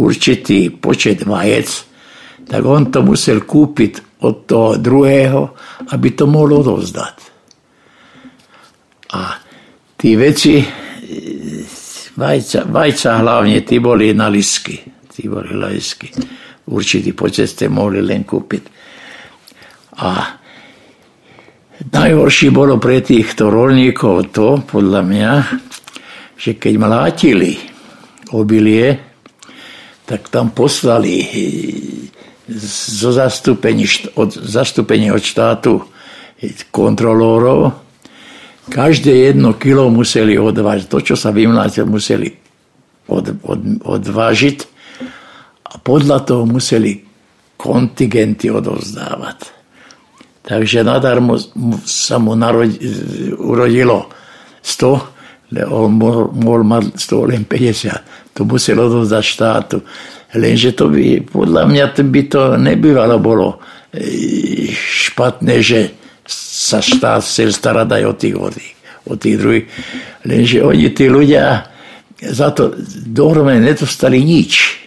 určitý 0.00 0.72
počet 0.72 1.28
vajec, 1.28 1.68
tak 2.48 2.62
on 2.64 2.88
to 2.88 3.04
musel 3.04 3.44
kúpiť 3.44 4.22
od 4.24 4.48
toho 4.48 4.70
druhého, 4.80 5.54
aby 5.92 6.08
to 6.16 6.24
mohol 6.28 6.64
odovzdať. 6.64 7.16
A 9.10 9.38
tí 9.98 10.14
veci, 10.14 10.62
vajca, 12.14 12.66
vajca 12.68 13.10
hlavne, 13.20 13.58
tí 13.66 13.76
boli 13.82 14.14
na 14.14 14.30
lisky. 14.30 14.78
Tí 15.10 15.26
boli 15.26 15.52
lisky. 15.52 16.08
Určitý 16.70 17.10
počet 17.12 17.50
ste 17.50 17.66
mohli 17.66 17.98
len 17.98 18.22
kúpiť. 18.22 18.62
A 20.00 20.10
najhoršie 21.90 22.54
bolo 22.54 22.78
pre 22.78 23.02
týchto 23.02 23.50
rolníkov 23.50 24.30
to, 24.30 24.62
podľa 24.62 25.02
mňa, 25.02 25.32
že 26.40 26.56
keď 26.56 26.74
mlátili 26.80 27.60
obilie, 28.32 28.96
tak 30.08 30.32
tam 30.32 30.56
poslali 30.56 31.20
zo 32.48 33.12
zastúpení, 33.12 33.84
od, 34.16 34.32
zastúpení 34.32 35.12
od 35.12 35.20
štátu 35.20 35.84
kontrolórov. 36.72 37.76
Každé 38.72 39.30
jedno 39.30 39.52
kilo 39.60 39.92
museli 39.92 40.40
odvážiť. 40.40 40.88
To, 40.88 40.98
čo 41.04 41.14
sa 41.14 41.28
vymlátil, 41.28 41.84
museli 41.84 42.32
od, 43.06 43.36
od, 43.44 43.60
odvážiť 43.84 44.58
a 45.70 45.78
podľa 45.78 46.24
toho 46.24 46.48
museli 46.48 47.04
kontingenty 47.60 48.48
odovzdávať. 48.48 49.60
Takže 50.40 50.82
nadarmo 50.82 51.36
sa 51.84 52.16
mu 52.16 52.32
narodi, 52.32 52.80
urodilo 53.36 54.08
100, 54.64 54.88
on 54.88 55.19
mohol, 55.90 56.62
mať 56.62 56.94
100 56.94 57.30
len 57.30 57.42
50. 57.42 58.38
To 58.38 58.46
musel 58.46 58.78
odovzdať 58.78 59.24
štátu. 59.24 59.76
Lenže 60.38 60.78
to 60.78 60.86
by, 60.94 61.26
podľa 61.26 61.66
mňa 61.66 61.84
to 61.90 62.02
by 62.06 62.22
to 62.30 62.42
nebývalo 62.54 63.18
bolo 63.18 63.58
e, 63.90 64.70
špatné, 64.70 65.58
že 65.58 65.80
sa 66.30 66.78
štát 66.78 67.26
chcel 67.26 67.50
starať 67.50 67.88
aj 67.98 68.02
o 68.06 68.14
tých, 68.14 68.36
o 68.38 68.48
tých, 68.54 68.72
o 69.10 69.14
tých 69.18 69.36
druhých. 69.42 69.66
Lenže 70.22 70.62
oni, 70.62 70.86
tí 70.94 71.10
ľudia, 71.10 71.66
za 72.22 72.54
to 72.54 72.78
dohromady 73.10 73.74
nedostali 73.74 74.22
nič. 74.22 74.78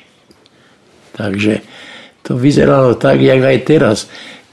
Takže 1.11 1.59
to 2.23 2.39
vyzeralo 2.39 2.95
tak, 2.95 3.19
jak 3.19 3.43
aj 3.43 3.59
teraz. 3.67 3.97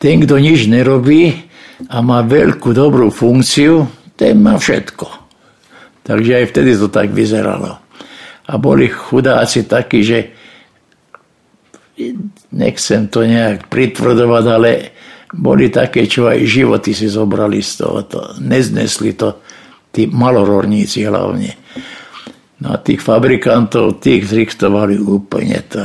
Ten, 0.02 0.26
kto 0.26 0.42
nič 0.42 0.66
nerobí 0.66 1.38
a 1.86 2.02
má 2.02 2.26
veľkú 2.26 2.74
dobrú 2.74 3.14
funkciu, 3.14 3.86
ten 4.18 4.42
má 4.42 4.58
všetko. 4.58 5.19
Takže 6.02 6.42
aj 6.42 6.44
vtedy 6.50 6.72
to 6.76 6.88
tak 6.88 7.12
vyzeralo. 7.12 7.78
A 8.50 8.52
boli 8.58 8.90
chudáci 8.90 9.68
takí, 9.68 10.02
že 10.02 10.18
nechcem 12.50 13.06
to 13.12 13.22
nejak 13.22 13.68
pritvrdovať, 13.68 14.44
ale 14.48 14.70
boli 15.30 15.70
také, 15.70 16.10
čo 16.10 16.26
aj 16.26 16.42
životy 16.42 16.90
si 16.90 17.06
zobrali 17.06 17.62
z 17.62 17.72
toho. 17.84 17.98
To, 18.10 18.20
neznesli 18.42 19.14
to 19.14 19.38
tí 19.94 20.10
malororníci 20.10 21.06
hlavne. 21.06 21.54
No 22.60 22.76
a 22.76 22.76
tých 22.76 23.00
fabrikantov, 23.00 24.02
tých 24.04 24.28
zrichtovali 24.28 25.00
úplne 25.00 25.64
to. 25.64 25.80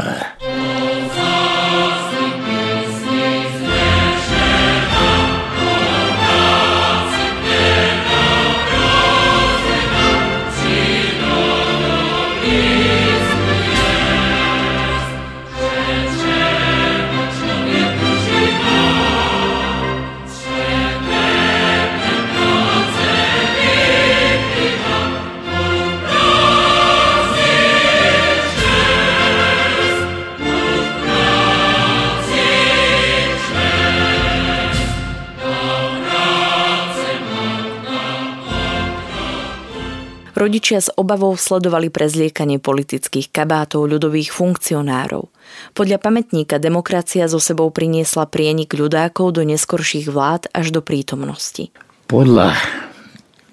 Rodičia 40.45 40.77
s 40.77 40.93
obavou 40.93 41.33
sledovali 41.33 41.89
prezliekanie 41.89 42.61
politických 42.61 43.33
kabátov 43.33 43.89
ľudových 43.89 44.29
funkcionárov. 44.29 45.25
Podľa 45.73 45.97
pamätníka 45.97 46.61
demokracia 46.61 47.25
so 47.25 47.41
sebou 47.41 47.73
priniesla 47.73 48.29
prienik 48.29 48.77
ľudákov 48.77 49.33
do 49.33 49.41
neskorších 49.41 50.05
vlád 50.05 50.53
až 50.53 50.69
do 50.69 50.85
prítomnosti. 50.85 51.73
Podľa 52.05 52.53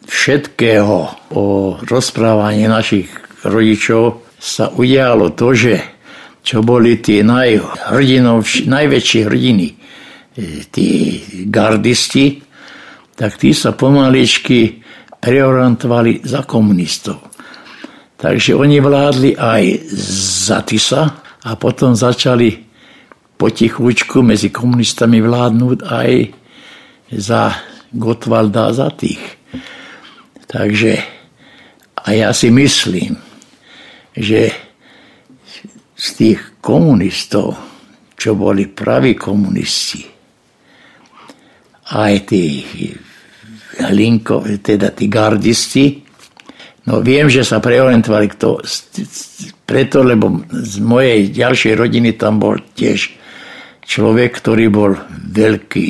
všetkého 0.05 1.33
o 1.33 1.44
rozprávaní 1.81 2.68
našich 2.68 3.09
rodičov 3.40 4.20
sa 4.37 4.68
udialo 4.68 5.33
to, 5.33 5.57
že 5.57 5.81
čo 6.44 6.61
boli 6.61 7.00
tie 7.00 7.24
najhrdinov, 7.24 8.44
najväčšie 8.68 9.20
hrdiny, 9.33 9.68
e, 9.72 9.74
tí 10.68 10.88
gardisti, 11.48 12.44
tak 13.16 13.40
tí 13.40 13.57
sa 13.57 13.72
pomaličky 13.72 14.81
preorientovali 15.22 16.26
za 16.26 16.42
komunistov. 16.42 17.22
Takže 18.18 18.58
oni 18.58 18.82
vládli 18.82 19.38
aj 19.38 19.87
za 19.94 20.66
Tisa 20.66 21.02
a 21.46 21.50
potom 21.54 21.94
začali 21.94 22.50
potichučku 23.38 24.22
medzi 24.22 24.50
komunistami 24.50 25.22
vládnuť 25.22 25.78
aj 25.87 26.11
za 27.14 27.54
Gotwalda 27.94 28.70
a 28.70 28.74
za 28.74 28.90
tých. 28.94 29.22
Takže 30.50 30.92
a 32.02 32.08
ja 32.18 32.35
si 32.35 32.50
myslím, 32.50 33.14
že 34.14 34.50
z 35.94 36.08
tých 36.18 36.58
komunistov, 36.58 37.54
čo 38.18 38.35
boli 38.35 38.66
praví 38.66 39.14
komunisti, 39.14 40.02
aj 41.94 42.14
tí 42.26 42.66
Hlinko, 43.78 44.44
teda 44.61 44.92
tí 44.92 45.08
gardisti. 45.08 46.04
No 46.82 46.98
viem, 46.98 47.30
že 47.30 47.46
sa 47.46 47.62
preorientovali 47.62 48.26
kto, 48.35 48.58
preto, 49.64 50.02
lebo 50.02 50.42
z 50.50 50.82
mojej 50.82 51.30
ďalšej 51.30 51.72
rodiny 51.78 52.11
tam 52.18 52.42
bol 52.42 52.58
tiež 52.74 53.14
človek, 53.87 54.30
ktorý 54.42 54.66
bol 54.68 54.92
veľký 55.30 55.88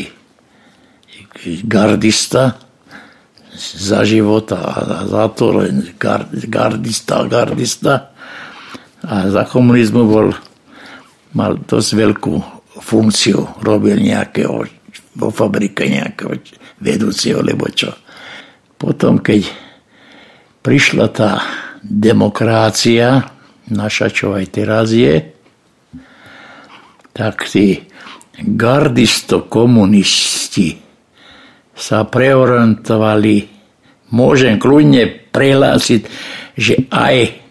gardista 1.65 2.61
za 3.57 4.05
života 4.05 4.59
a 4.63 5.05
za 5.09 5.25
to 5.33 5.65
len 5.65 5.97
gardista, 6.49 7.25
gardista 7.25 8.13
a 9.03 9.29
za 9.29 9.43
komunizmu 9.45 10.03
bol, 10.07 10.29
mal 11.35 11.59
dosť 11.59 11.91
veľkú 11.99 12.35
funkciu, 12.81 13.61
robil 13.61 13.99
nejakého 14.01 14.82
vo 15.17 15.31
fabrike 15.31 15.89
nejakého 15.89 16.35
vedúceho, 16.81 17.43
lebo 17.45 17.69
čo. 17.69 17.93
Potom, 18.81 19.19
keď 19.21 19.45
prišla 20.65 21.09
tá 21.13 21.43
demokrácia, 21.83 23.25
naša, 23.69 24.11
čo 24.11 24.35
aj 24.35 24.47
teraz 24.51 24.93
je, 24.95 25.33
tak 27.13 27.45
tí 27.47 27.85
gardisto-komunisti 28.41 30.77
sa 31.77 32.05
preorientovali, 32.09 33.49
môžem 34.17 34.59
kľudne 34.59 35.07
prehlásiť, 35.29 36.07
že 36.57 36.75
aj 36.89 37.43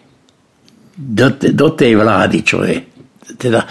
do, 0.98 1.30
do 1.34 1.70
tej 1.74 1.96
vlády, 1.98 2.42
čo 2.42 2.64
je, 2.66 2.82
teda 3.38 3.66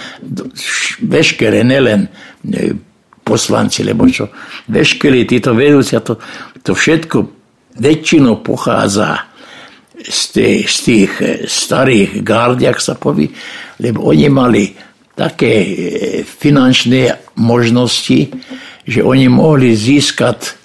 veškeré, 1.05 1.63
nelen 1.63 2.07
poslanci, 3.21 3.85
lebo 3.85 4.09
čo, 4.09 4.29
veškerý 4.67 5.25
títo 5.29 5.53
vedúci, 5.53 5.95
to, 6.01 6.17
to 6.65 6.73
všetko 6.73 7.17
väčšinou 7.77 8.43
pochádza 8.43 9.31
z 10.01 10.21
tých, 10.33 10.65
z 10.67 10.77
tých 10.81 11.11
eh, 11.21 11.27
starých 11.45 12.25
gardiak 12.25 12.81
sa 12.81 12.97
povie, 12.97 13.29
lebo 13.79 14.09
oni 14.09 14.27
mali 14.27 14.63
také 15.13 15.53
eh, 15.61 15.67
finančné 16.25 17.33
možnosti, 17.37 18.33
že 18.81 18.99
oni 19.05 19.29
mohli 19.29 19.77
získať 19.77 20.57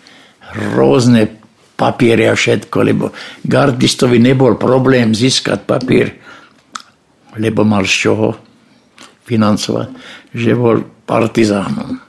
rôzne 0.72 1.28
papiere 1.76 2.32
a 2.32 2.34
všetko, 2.34 2.76
lebo 2.80 3.12
gardistovi 3.44 4.16
nebol 4.16 4.56
problém 4.56 5.12
získať 5.12 5.68
papier, 5.68 6.08
lebo 7.36 7.68
mal 7.68 7.84
z 7.84 8.08
čoho 8.08 8.28
financovať, 9.28 9.88
že 10.32 10.56
bol 10.56 10.80
partizánom. 11.04 12.05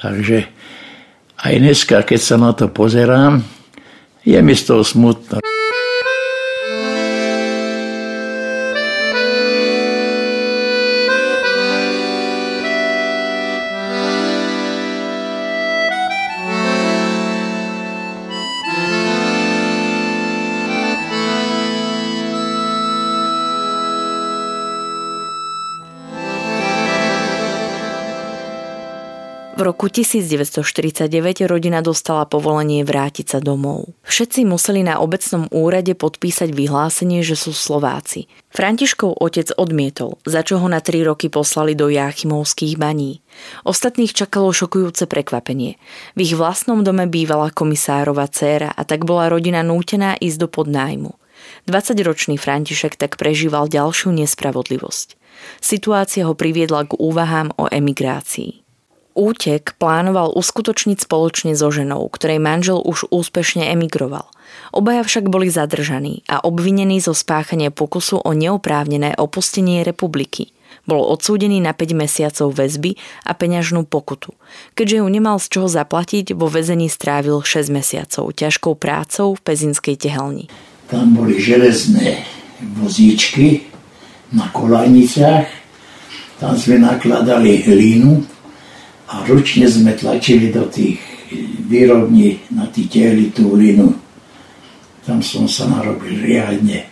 Takže 0.00 0.48
aj 1.40 1.54
dneska, 1.56 2.04
keď 2.04 2.20
sa 2.20 2.36
na 2.36 2.52
to 2.52 2.68
pozerám, 2.68 3.44
je 4.26 4.38
mi 4.42 4.54
z 4.56 4.62
toho 4.66 4.82
smutno. 4.82 5.38
V 29.56 29.64
roku 29.64 29.88
1949 29.88 31.08
rodina 31.48 31.80
dostala 31.80 32.28
povolenie 32.28 32.84
vrátiť 32.84 33.24
sa 33.24 33.38
domov. 33.40 33.88
Všetci 34.04 34.44
museli 34.44 34.84
na 34.84 35.00
obecnom 35.00 35.48
úrade 35.48 35.96
podpísať 35.96 36.52
vyhlásenie, 36.52 37.24
že 37.24 37.40
sú 37.40 37.56
Slováci. 37.56 38.28
Františkov 38.52 39.16
otec 39.16 39.56
odmietol, 39.56 40.20
za 40.28 40.44
čo 40.44 40.60
ho 40.60 40.68
na 40.68 40.84
tri 40.84 41.00
roky 41.00 41.32
poslali 41.32 41.72
do 41.72 41.88
Jáchymovských 41.88 42.76
baní. 42.76 43.24
Ostatných 43.64 44.12
čakalo 44.12 44.52
šokujúce 44.52 45.08
prekvapenie. 45.08 45.80
V 46.12 46.18
ich 46.20 46.36
vlastnom 46.36 46.84
dome 46.84 47.08
bývala 47.08 47.48
komisárova 47.48 48.28
dcéra 48.28 48.76
a 48.76 48.84
tak 48.84 49.08
bola 49.08 49.32
rodina 49.32 49.64
nútená 49.64 50.20
ísť 50.20 50.36
do 50.36 50.48
podnájmu. 50.52 51.16
20-ročný 51.64 52.36
František 52.36 53.00
tak 53.00 53.16
prežíval 53.16 53.72
ďalšiu 53.72 54.12
nespravodlivosť. 54.20 55.16
Situácia 55.64 56.28
ho 56.28 56.36
priviedla 56.36 56.84
k 56.84 57.00
úvahám 57.00 57.56
o 57.56 57.72
emigrácii. 57.72 58.65
Útek 59.16 59.80
plánoval 59.80 60.36
uskutočniť 60.36 61.08
spoločne 61.08 61.56
so 61.56 61.72
ženou, 61.72 62.04
ktorej 62.12 62.36
manžel 62.36 62.76
už 62.84 63.08
úspešne 63.08 63.64
emigroval. 63.72 64.28
Obaja 64.76 65.00
však 65.08 65.32
boli 65.32 65.48
zadržaní 65.48 66.20
a 66.28 66.44
obvinení 66.44 67.00
zo 67.00 67.16
spáchania 67.16 67.72
pokusu 67.72 68.20
o 68.20 68.30
neoprávnené 68.36 69.16
opustenie 69.16 69.80
republiky. 69.88 70.52
Bol 70.84 71.00
odsúdený 71.00 71.64
na 71.64 71.72
5 71.72 71.96
mesiacov 71.96 72.52
väzby 72.52 73.00
a 73.24 73.32
peňažnú 73.32 73.88
pokutu. 73.88 74.36
Keďže 74.76 75.00
ju 75.00 75.06
nemal 75.08 75.40
z 75.40 75.48
čoho 75.48 75.68
zaplatiť, 75.72 76.36
vo 76.36 76.52
väzení 76.52 76.92
strávil 76.92 77.40
6 77.40 77.72
mesiacov 77.72 78.36
ťažkou 78.36 78.76
prácou 78.76 79.32
v 79.32 79.40
pezinskej 79.40 79.96
tehelni. 79.96 80.52
Tam 80.92 81.16
boli 81.16 81.40
železné 81.40 82.20
vozíčky 82.76 83.64
na 84.36 84.52
kolajniciach, 84.52 85.48
tam 86.36 86.52
sme 86.52 86.84
nakladali 86.84 87.64
hlínu 87.64 88.35
a 89.06 89.22
ručne 89.26 89.70
sme 89.70 89.94
tlačili 89.94 90.50
do 90.50 90.66
tých 90.66 90.98
výrobní 91.66 92.38
na 92.54 92.66
tí 92.70 92.86
tehly 92.86 93.30
tú 93.30 93.54
hlinu. 93.54 93.94
Tam 95.06 95.22
som 95.22 95.46
sa 95.46 95.70
narobil 95.70 96.18
riadne. 96.22 96.90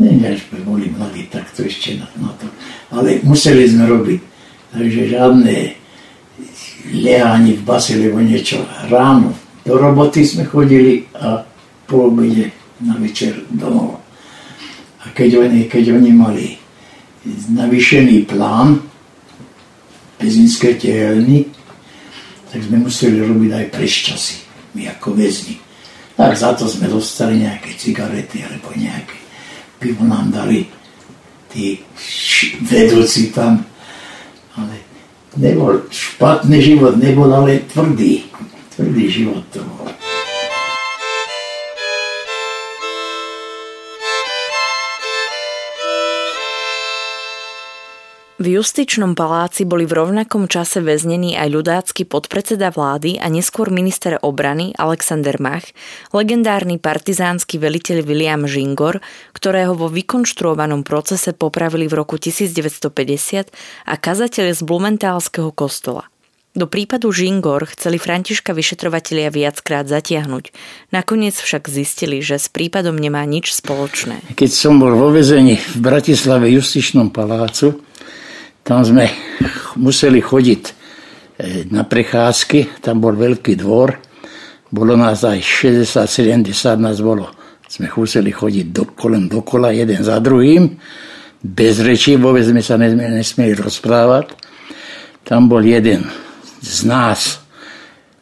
Že 0.00 0.40
sme 0.40 0.58
boli 0.66 0.88
mladí, 0.88 1.28
tak 1.28 1.48
to 1.52 1.68
ešte 1.68 2.00
na, 2.00 2.08
na 2.18 2.32
to. 2.40 2.48
Ale 2.92 3.20
museli 3.24 3.68
sme 3.68 3.86
robiť. 3.88 4.20
Takže 4.72 5.00
žiadne 5.12 5.56
leháni 6.96 7.60
v 7.60 7.62
base, 7.62 7.96
lebo 7.96 8.18
niečo. 8.18 8.64
Ráno 8.88 9.36
do 9.62 9.78
roboty 9.78 10.26
sme 10.26 10.44
chodili 10.48 11.06
a 11.14 11.46
po 11.86 12.10
obede 12.10 12.50
na 12.82 12.98
večer 12.98 13.46
domov. 13.52 14.02
A 15.02 15.12
keď 15.14 15.46
oni, 15.46 15.70
keď 15.70 15.94
oni 15.94 16.10
mali 16.10 16.46
navýšený 17.52 18.26
plán, 18.26 18.82
pezinské 20.22 20.78
tehelny, 20.78 21.50
tak 22.54 22.62
sme 22.62 22.86
museli 22.86 23.18
robiť 23.18 23.50
aj 23.50 23.66
preščasy, 23.74 24.36
my 24.78 24.86
ako 24.94 25.18
väzni. 25.18 25.58
Tak 26.14 26.38
za 26.38 26.54
to 26.54 26.70
sme 26.70 26.86
dostali 26.86 27.42
nejaké 27.42 27.74
cigarety 27.74 28.46
alebo 28.46 28.70
nejaké 28.78 29.18
pivo 29.82 30.06
nám 30.06 30.30
dali 30.30 30.70
tí 31.50 31.82
vedúci 32.62 33.34
tam. 33.34 33.66
Ale 34.54 34.78
nebol 35.40 35.82
špatný 35.90 36.62
život, 36.62 36.94
nebol 37.00 37.26
ale 37.32 37.66
tvrdý. 37.66 38.22
Tvrdý 38.76 39.04
život 39.10 39.42
to 39.50 39.64
bol. 39.66 40.01
V 48.42 48.58
justičnom 48.58 49.14
paláci 49.14 49.62
boli 49.62 49.86
v 49.86 50.02
rovnakom 50.02 50.50
čase 50.50 50.82
väznení 50.82 51.38
aj 51.38 51.46
ľudácky 51.46 52.02
podpredseda 52.02 52.74
vlády 52.74 53.14
a 53.22 53.30
neskôr 53.30 53.70
minister 53.70 54.18
obrany 54.18 54.74
Alexander 54.74 55.38
Mach, 55.38 55.62
legendárny 56.10 56.82
partizánsky 56.82 57.62
veliteľ 57.62 58.02
William 58.02 58.42
Žingor, 58.42 58.98
ktorého 59.30 59.78
vo 59.78 59.86
vykonštruovanom 59.86 60.82
procese 60.82 61.30
popravili 61.38 61.86
v 61.86 62.02
roku 62.02 62.18
1950 62.18 63.54
a 63.86 63.94
kazateľ 63.94 64.46
z 64.50 64.60
Blumentálskeho 64.66 65.54
kostola. 65.54 66.10
Do 66.58 66.66
prípadu 66.66 67.14
Žingor 67.14 67.70
chceli 67.78 68.02
Františka 68.02 68.58
vyšetrovatelia 68.58 69.30
viackrát 69.30 69.86
zatiahnuť. 69.86 70.50
Nakoniec 70.90 71.38
však 71.38 71.70
zistili, 71.70 72.18
že 72.26 72.42
s 72.42 72.50
prípadom 72.50 72.98
nemá 72.98 73.22
nič 73.22 73.54
spoločné. 73.54 74.34
Keď 74.34 74.50
som 74.50 74.82
bol 74.82 74.98
vo 74.98 75.14
vezení 75.14 75.62
v 75.62 75.78
Bratislave 75.78 76.50
justičnom 76.50 77.14
palácu, 77.14 77.91
tam 78.62 78.86
sme 78.86 79.10
museli 79.76 80.22
chodiť 80.22 80.62
e, 80.66 80.72
na 81.74 81.82
prechádzky, 81.82 82.82
tam 82.82 83.02
bol 83.02 83.18
veľký 83.18 83.58
dvor, 83.58 83.98
bolo 84.72 84.96
nás 84.96 85.26
aj 85.26 85.42
60-70 85.42 86.48
nás 86.80 87.02
bolo. 87.04 87.28
Sme 87.68 87.92
museli 87.92 88.32
chodiť 88.32 88.66
do, 88.72 88.84
kolem 88.96 89.28
dokola, 89.28 89.72
jeden 89.72 90.00
za 90.00 90.16
druhým, 90.20 90.76
bez 91.42 91.82
rečí, 91.82 92.14
vôbec 92.16 92.46
sme 92.46 92.62
sa 92.62 92.78
nesmieli, 92.78 93.58
rozprávať. 93.58 94.32
Tam 95.26 95.50
bol 95.50 95.60
jeden 95.60 96.06
z 96.62 96.78
nás, 96.86 97.42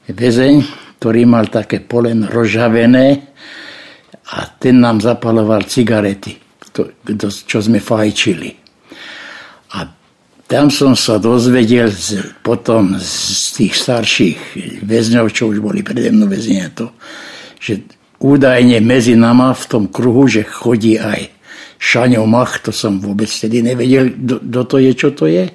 väzeň, 0.08 0.64
ktorý 0.98 1.22
mal 1.28 1.46
také 1.52 1.84
polen 1.84 2.26
rozžavené 2.26 3.06
a 4.30 4.38
ten 4.58 4.80
nám 4.80 5.02
zapaloval 5.02 5.66
cigarety, 5.66 6.38
to, 6.72 6.90
čo 7.28 7.58
sme 7.60 7.82
fajčili. 7.82 8.50
A 9.74 9.99
tam 10.50 10.66
som 10.66 10.98
sa 10.98 11.22
dozvedel 11.22 11.94
z, 11.94 12.34
potom 12.42 12.98
z 12.98 13.54
tých 13.54 13.74
starších 13.78 14.38
väzňov, 14.82 15.30
čo 15.30 15.46
už 15.54 15.62
boli 15.62 15.86
prede 15.86 16.10
mnou 16.10 16.26
väzenia 16.26 16.74
to, 16.74 16.90
že 17.62 17.86
údajne 18.18 18.82
medzi 18.82 19.14
nama 19.14 19.54
v 19.54 19.64
tom 19.70 19.84
kruhu, 19.86 20.26
že 20.26 20.42
chodí 20.42 20.98
aj 20.98 21.30
Šaňo 21.78 22.26
Mach, 22.26 22.58
to 22.66 22.74
som 22.74 22.98
vôbec 22.98 23.30
tedy 23.30 23.62
nevedel, 23.62 24.10
kto 24.18 24.60
to 24.66 24.76
je, 24.82 24.90
čo 24.92 25.08
to 25.14 25.30
je, 25.30 25.54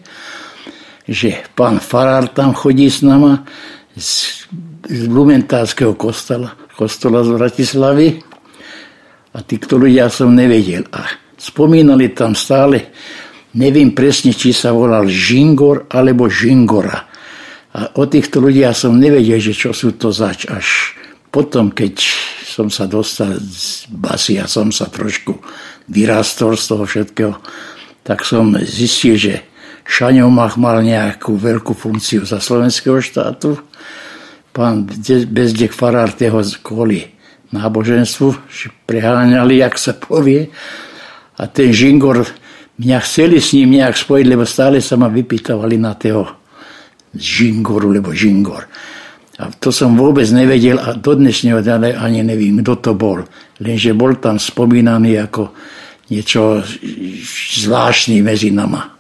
že 1.06 1.44
pán 1.54 1.84
Farár 1.84 2.32
tam 2.32 2.56
chodí 2.56 2.88
s 2.88 3.04
nama 3.04 3.44
z, 4.00 4.48
z 4.88 5.02
Blumentárskeho 5.12 5.94
kostola, 6.00 6.56
kostola 6.80 7.20
z 7.22 7.36
Bratislavy 7.36 8.08
a 9.36 9.44
týchto 9.44 9.76
ľudia 9.76 10.08
som 10.08 10.32
nevedel. 10.32 10.88
A 10.96 11.04
spomínali 11.36 12.16
tam 12.16 12.32
stále 12.32 12.96
Neviem 13.56 13.96
presne, 13.96 14.36
či 14.36 14.52
sa 14.52 14.76
volal 14.76 15.08
Žingor 15.08 15.88
alebo 15.88 16.28
Žingora. 16.28 17.08
A 17.76 17.92
o 18.00 18.04
týchto 18.08 18.44
ľudia 18.44 18.76
som 18.76 19.00
nevedel, 19.00 19.40
že 19.40 19.56
čo 19.56 19.72
sú 19.72 19.96
to 19.96 20.12
zač. 20.12 20.48
Až 20.48 20.96
potom, 21.32 21.72
keď 21.72 22.04
som 22.44 22.72
sa 22.72 22.88
dostal 22.88 23.36
z 23.40 23.88
basy 23.92 24.40
a 24.40 24.48
som 24.48 24.72
sa 24.72 24.88
trošku 24.88 25.40
vyrastol 25.88 26.56
z 26.56 26.66
toho 26.72 26.84
všetkého, 26.88 27.34
tak 28.04 28.24
som 28.24 28.56
zistil, 28.64 29.16
že 29.20 29.34
Šaňomach 29.86 30.56
mal 30.56 30.80
nejakú 30.84 31.36
veľkú 31.36 31.76
funkciu 31.76 32.24
za 32.24 32.40
slovenského 32.40 33.00
štátu. 33.00 33.60
Pán 34.56 34.88
Bezdek 35.32 35.76
Farár 35.76 36.16
toho 36.16 36.44
kvôli 36.64 37.12
náboženstvu 37.52 38.36
preháňali, 38.88 39.64
jak 39.64 39.76
sa 39.76 39.94
povie. 39.96 40.52
A 41.36 41.48
ten 41.52 41.76
Žingor 41.76 42.24
mňa 42.80 42.98
chceli 43.04 43.38
s 43.44 43.54
ním 43.56 43.80
nejak 43.80 43.96
spojiť, 43.96 44.26
lebo 44.28 44.44
stále 44.48 44.80
sa 44.80 44.96
ma 44.96 45.12
vypýtovali 45.12 45.76
na 45.76 45.94
toho 45.96 46.28
Žingoru, 47.16 47.92
lebo 47.92 48.12
Žingor. 48.12 48.68
A 49.36 49.52
to 49.52 49.68
som 49.68 50.00
vôbec 50.00 50.24
nevedel 50.32 50.80
a 50.80 50.96
do 50.96 51.12
dnešného 51.12 51.60
ani 52.00 52.24
neviem, 52.24 52.64
kto 52.64 52.80
to 52.80 52.92
bol. 52.96 53.20
Lenže 53.60 53.92
bol 53.92 54.16
tam 54.16 54.40
spomínaný 54.40 55.20
ako 55.28 55.52
niečo 56.08 56.64
zvláštne 57.60 58.24
medzi 58.24 58.56
nama. 58.56 58.95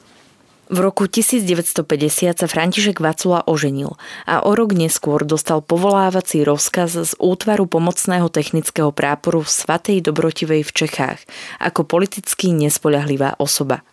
V 0.76 0.84
roku 0.84 1.08
1950 1.08 1.88
sa 2.36 2.48
František 2.52 3.00
Vacula 3.00 3.48
oženil 3.48 3.96
a 4.28 4.44
o 4.44 4.52
rok 4.52 4.76
neskôr 4.76 5.24
dostal 5.24 5.64
povolávací 5.64 6.44
rozkaz 6.44 7.00
z 7.00 7.16
útvaru 7.16 7.64
pomocného 7.64 8.28
technického 8.28 8.92
práporu 8.92 9.40
v 9.40 9.56
Svatej 9.56 10.04
Dobrotivej 10.04 10.68
v 10.68 10.72
Čechách 10.76 11.24
ako 11.64 11.88
politicky 11.88 12.52
nespoľahlivá 12.52 13.40
osoba. 13.40 13.88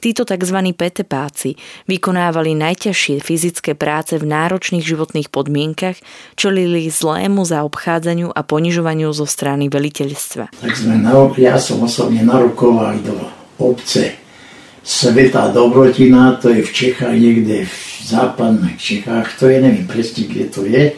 Títo 0.00 0.24
tzv. 0.24 0.72
petepáci 0.72 1.60
vykonávali 1.92 2.56
najťažšie 2.56 3.20
fyzické 3.20 3.76
práce 3.76 4.16
v 4.16 4.24
náročných 4.24 4.80
životných 4.80 5.28
podmienkach, 5.28 6.00
čelili 6.40 6.88
zlému 6.88 7.44
zaobchádzaniu 7.44 8.32
a 8.32 8.40
ponižovaniu 8.40 9.12
zo 9.12 9.28
strany 9.28 9.68
veliteľstva. 9.68 10.56
Tak 10.56 10.72
sme, 10.72 11.04
ja 11.36 11.60
som 11.60 11.84
osobne 11.84 12.24
narukoval 12.24 12.96
do 13.04 13.12
obce 13.60 14.23
Sveta 14.84 15.48
Dobrotina, 15.48 16.36
to 16.36 16.52
je 16.52 16.60
v 16.60 16.68
Čechách, 16.68 17.16
niekde 17.16 17.64
v 17.64 17.76
západných 18.04 18.76
Čechách, 18.76 19.32
to 19.40 19.48
je, 19.48 19.56
neviem 19.56 19.88
presne, 19.88 20.28
kde 20.28 20.44
to 20.52 20.68
je. 20.68 20.92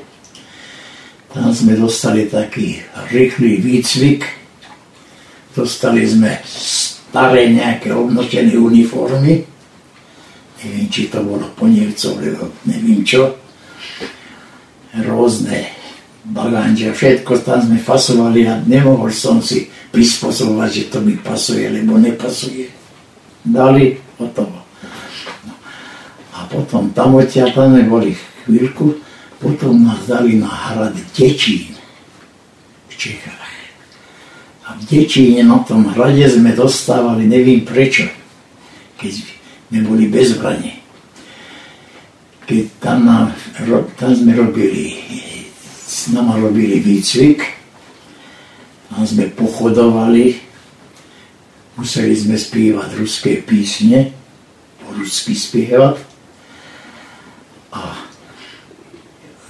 Tam 1.30 1.54
sme 1.54 1.78
dostali 1.78 2.26
taký 2.26 2.82
rýchly 3.14 3.62
výcvik, 3.62 4.26
dostali 5.54 6.02
sme 6.02 6.34
staré 6.42 7.46
nejaké 7.46 7.94
obnotené 7.94 8.58
uniformy, 8.58 9.46
neviem, 10.66 10.86
či 10.90 11.06
to 11.06 11.22
bolo 11.22 11.46
ponievcov, 11.54 12.18
lebo 12.18 12.50
neviem 12.66 13.06
čo. 13.06 13.38
rôzne 14.98 15.70
baganže, 16.26 16.90
všetko 16.90 17.38
tam 17.46 17.62
sme 17.62 17.78
fasovali 17.78 18.50
a 18.50 18.58
nemohol 18.66 19.14
som 19.14 19.38
si 19.38 19.70
prispôsobovať, 19.94 20.70
že 20.74 20.84
to 20.90 20.98
mi 21.06 21.14
pasuje, 21.14 21.70
lebo 21.70 21.94
nepasuje. 22.02 22.75
Dali, 23.46 23.94
hotovo. 24.18 24.58
A 26.34 26.44
potom 26.50 26.90
tam 26.90 27.16
odtiaľ 27.16 27.54
tam 27.54 27.78
boli 27.86 28.18
chvíľku, 28.44 28.98
potom 29.38 29.86
nás 29.86 30.02
dali 30.04 30.36
na 30.36 30.50
hrad 30.50 30.98
Dečín 31.14 31.78
v 32.90 32.94
Čechách. 32.94 33.54
A 34.66 34.74
v 34.74 34.82
Dečíne 34.90 35.46
na 35.46 35.62
tom 35.62 35.86
hrade 35.94 36.26
sme 36.26 36.52
dostávali, 36.52 37.24
neviem 37.24 37.62
prečo, 37.62 38.10
keď 38.98 39.12
sme 39.70 39.78
boli 39.86 40.10
bez 40.10 40.34
zbrane. 40.34 40.82
Keď 42.46 42.62
tam, 42.82 43.06
na, 43.06 43.30
tam 43.98 44.10
sme 44.14 44.34
robili 44.34 44.94
s 45.86 46.10
nama 46.10 46.34
robili 46.38 46.82
výcvik, 46.82 47.56
a 48.94 49.02
sme 49.02 49.28
pochodovali, 49.34 50.45
museli 51.76 52.16
sme 52.16 52.36
spievať 52.40 52.96
ruské 52.96 53.44
písne, 53.44 54.12
po 54.80 54.96
rusky 54.96 55.36
spievať 55.36 56.00
a 57.76 57.80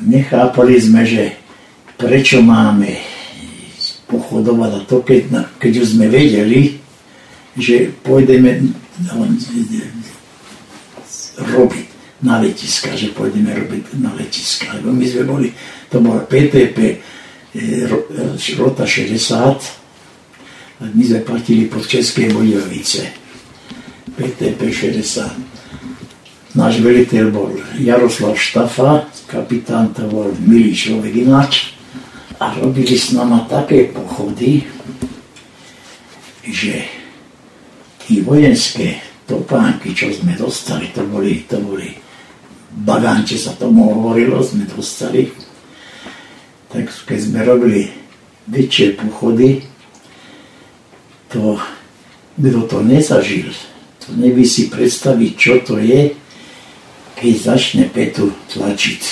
nechápali 0.02 0.74
sme, 0.76 1.06
že 1.06 1.38
prečo 1.96 2.42
máme 2.42 2.98
pochodovať 4.06 4.70
a 4.74 4.80
to, 4.86 5.02
keď, 5.02 5.22
keď 5.58 5.72
už 5.82 5.86
sme 5.98 6.06
vedeli, 6.06 6.78
že 7.56 7.90
pôjdeme 8.04 8.62
robiť 11.36 11.86
na 12.22 12.40
letiska, 12.40 12.96
že 12.96 13.12
pôjdeme 13.12 13.52
robiť 13.52 13.96
na 14.00 14.12
letiska. 14.16 14.72
Lebo 14.80 14.92
my 14.92 15.04
sme 15.04 15.24
boli, 15.24 15.48
to 15.92 16.00
bola 16.00 16.24
PTP 16.24 16.78
e, 16.80 16.96
e, 17.56 18.56
rota 18.56 18.84
60, 18.88 19.85
a 20.76 20.84
my 20.92 21.04
sme 21.04 21.20
platili 21.24 21.64
pod 21.68 21.88
České 21.88 22.28
Bojovice. 22.28 23.08
PTP 24.16 24.60
60. 24.72 26.56
Náš 26.56 26.80
veliteľ 26.80 27.24
bol 27.32 27.52
Jaroslav 27.80 28.36
Štafa, 28.36 29.08
kapitán 29.28 29.92
to 29.92 30.08
bol 30.08 30.32
milý 30.40 30.72
človek 30.72 31.12
ináč. 31.12 31.76
A 32.36 32.52
robili 32.60 32.96
s 32.96 33.16
nama 33.16 33.48
také 33.48 33.88
pochody, 33.92 34.64
že 36.44 36.84
tí 38.04 38.20
vojenské 38.20 39.00
topánky, 39.24 39.96
čo 39.96 40.12
sme 40.12 40.36
dostali, 40.36 40.92
to 40.92 41.00
boli, 41.08 41.44
to 41.48 41.56
boli 41.60 41.96
bagánče 42.76 43.40
sa 43.40 43.56
tomu 43.56 43.88
hovorilo, 43.96 44.44
sme 44.44 44.68
dostali. 44.68 45.32
Tak 46.68 46.92
keď 47.08 47.18
sme 47.20 47.40
robili 47.40 47.88
väčšie 48.52 49.00
pochody, 49.00 49.64
to 51.30 51.58
kto 52.36 52.68
to 52.68 52.78
nezažil, 52.84 53.48
to 54.04 54.12
nevie 54.12 54.44
si 54.44 54.68
predstaviť, 54.68 55.32
čo 55.40 55.54
to 55.64 55.80
je, 55.80 56.12
keď 57.16 57.32
začne 57.40 57.88
petu 57.88 58.28
tlačiť. 58.52 59.02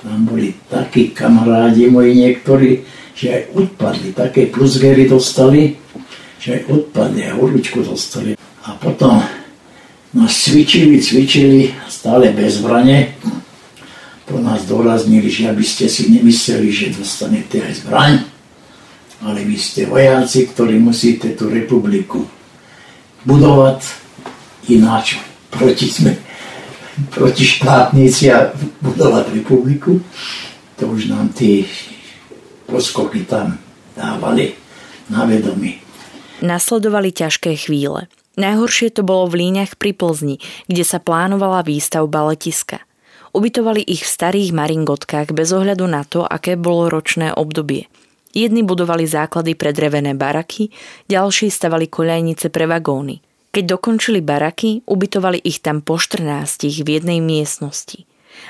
Tam 0.00 0.24
boli 0.24 0.56
takí 0.72 1.12
kamarádi 1.12 1.92
moji 1.92 2.16
niektorí, 2.16 2.70
že 3.12 3.26
aj 3.28 3.42
odpadli, 3.52 4.08
také 4.16 4.48
plusgery 4.48 5.04
dostali, 5.04 5.76
že 6.40 6.60
aj 6.60 6.62
odpadli 6.72 7.28
a 7.28 7.36
uličku 7.36 7.84
dostali. 7.84 8.36
A 8.64 8.72
potom 8.80 9.20
nás 10.16 10.32
cvičili, 10.32 11.00
cvičili, 11.00 11.76
stále 11.88 12.32
bez 12.32 12.60
zbrane. 12.60 13.20
Po 14.24 14.40
nás 14.40 14.64
doraznili, 14.64 15.28
že 15.28 15.52
aby 15.52 15.64
ste 15.64 15.92
si 15.92 16.08
nemysleli, 16.08 16.72
že 16.72 16.96
dostanete 16.96 17.60
aj 17.60 17.84
zbraň, 17.84 18.12
ale 19.24 19.40
vy 19.40 19.56
ste 19.56 19.88
vojáci, 19.88 20.44
ktorí 20.52 20.76
musíte 20.76 21.32
tú 21.32 21.48
republiku 21.48 22.28
budovať 23.24 23.80
ináč. 24.68 25.16
Proti 25.48 25.88
sme, 25.88 26.12
proti 27.08 27.48
štátnici 27.48 28.28
a 28.28 28.52
budovať 28.84 29.32
republiku. 29.32 29.96
To 30.76 30.92
už 30.92 31.08
nám 31.08 31.32
tí 31.32 31.64
poskoky 32.68 33.24
tam 33.24 33.56
dávali 33.96 34.52
na 35.08 35.24
vedomí. 35.24 35.80
Nasledovali 36.44 37.14
ťažké 37.14 37.56
chvíle. 37.56 38.12
Najhoršie 38.34 38.90
to 38.90 39.06
bolo 39.06 39.30
v 39.30 39.46
Líňach 39.46 39.78
pri 39.78 39.94
Plzni, 39.94 40.42
kde 40.66 40.84
sa 40.84 40.98
plánovala 40.98 41.62
výstavba 41.62 42.34
letiska. 42.34 42.82
Ubytovali 43.30 43.82
ich 43.86 44.02
v 44.02 44.10
starých 44.10 44.50
maringotkách 44.50 45.30
bez 45.30 45.54
ohľadu 45.54 45.86
na 45.86 46.02
to, 46.02 46.26
aké 46.26 46.58
bolo 46.58 46.90
ročné 46.90 47.30
obdobie. 47.30 47.86
Jedni 48.34 48.66
budovali 48.66 49.06
základy 49.06 49.54
pre 49.54 49.70
drevené 49.70 50.18
baraky, 50.18 50.74
ďalší 51.06 51.48
stavali 51.48 51.86
koľajnice 51.86 52.50
pre 52.50 52.66
vagóny. 52.66 53.22
Keď 53.54 53.64
dokončili 53.78 54.18
baraky, 54.18 54.82
ubytovali 54.84 55.38
ich 55.46 55.62
tam 55.62 55.80
po 55.80 55.96
14 56.02 56.82
v 56.82 56.88
jednej 56.90 57.22
miestnosti. 57.22 58.02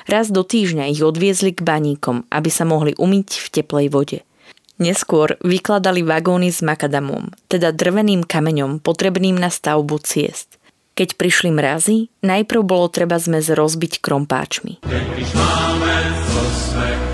Raz 0.09 0.33
do 0.33 0.40
týždňa 0.40 0.88
ich 0.88 1.05
odviezli 1.05 1.53
k 1.53 1.61
baníkom, 1.61 2.25
aby 2.33 2.49
sa 2.49 2.64
mohli 2.64 2.97
umyť 2.97 3.29
v 3.37 3.47
teplej 3.53 3.88
vode– 3.92 4.18
Neskôr 4.75 5.38
vykladali 5.38 6.03
vagóny 6.03 6.51
s 6.51 6.59
makadamom, 6.59 7.31
teda 7.47 7.70
drveným 7.70 8.27
kameňom 8.27 8.83
potrebným 8.83 9.38
na 9.38 9.47
stavbu 9.47 10.03
ciest. 10.03 10.59
Keď 10.99 11.14
prišli 11.14 11.55
mrazy, 11.55 12.11
najprv 12.27 12.62
bolo 12.66 12.90
treba 12.90 13.14
zmes 13.23 13.55
rozbiť 13.55 14.03
krompáčmi. 14.03 14.83
Keď 14.83 15.29
máme, 15.38 15.94
co 16.27 16.42
sme 16.59 17.13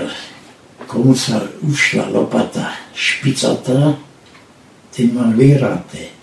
Komu 1.01 1.17
sa 1.17 1.41
ušla 1.65 2.13
lopata 2.13 2.77
špicatá, 2.93 3.97
ten 4.93 5.09
mal 5.17 5.33
vyhraté. 5.33 6.13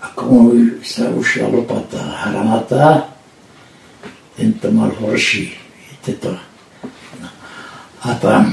A 0.00 0.08
komu 0.16 0.80
sa 0.80 1.12
ušla 1.12 1.52
lopata 1.52 2.00
hranatá, 2.00 3.04
ten 4.32 4.56
to 4.56 4.72
mal 4.72 4.88
horší. 4.96 5.52
Viete 5.76 6.24
to? 6.24 6.32
A 8.00 8.16
tam 8.16 8.48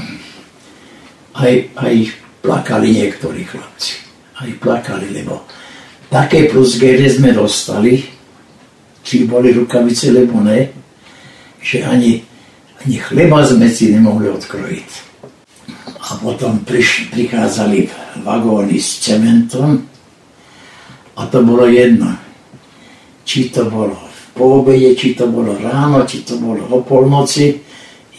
aj, 1.40 1.72
aj 1.80 2.20
plakali 2.44 2.92
niektorí 2.92 3.48
chlapci. 3.48 3.96
Aj 4.44 4.52
plakali, 4.60 5.08
lebo 5.08 5.40
také 6.12 6.52
plusgery 6.52 7.08
sme 7.08 7.32
dostali, 7.32 8.12
či 9.00 9.24
boli 9.24 9.56
rukavice, 9.56 10.12
lebo 10.12 10.36
ne, 10.36 10.68
že 11.64 11.80
ani, 11.80 12.20
ani 12.84 12.96
chleba 13.00 13.40
sme 13.40 13.72
si 13.72 13.88
nemohli 13.88 14.28
odkrojiť. 14.28 15.11
A 16.12 16.20
potom 16.20 16.60
priš, 16.60 17.08
prichádzali 17.08 17.88
vagóny 18.20 18.76
s 18.76 19.00
cementom 19.00 19.80
a 21.16 21.24
to 21.24 21.40
bolo 21.40 21.64
jedno. 21.64 22.12
Či 23.24 23.48
to 23.48 23.72
bolo 23.72 23.96
po 24.36 24.60
obede, 24.60 24.92
či 24.96 25.16
to 25.16 25.28
bolo 25.28 25.56
ráno, 25.56 26.04
či 26.04 26.24
to 26.24 26.36
bolo 26.36 26.68
o 26.68 26.84
polnoci. 26.84 27.56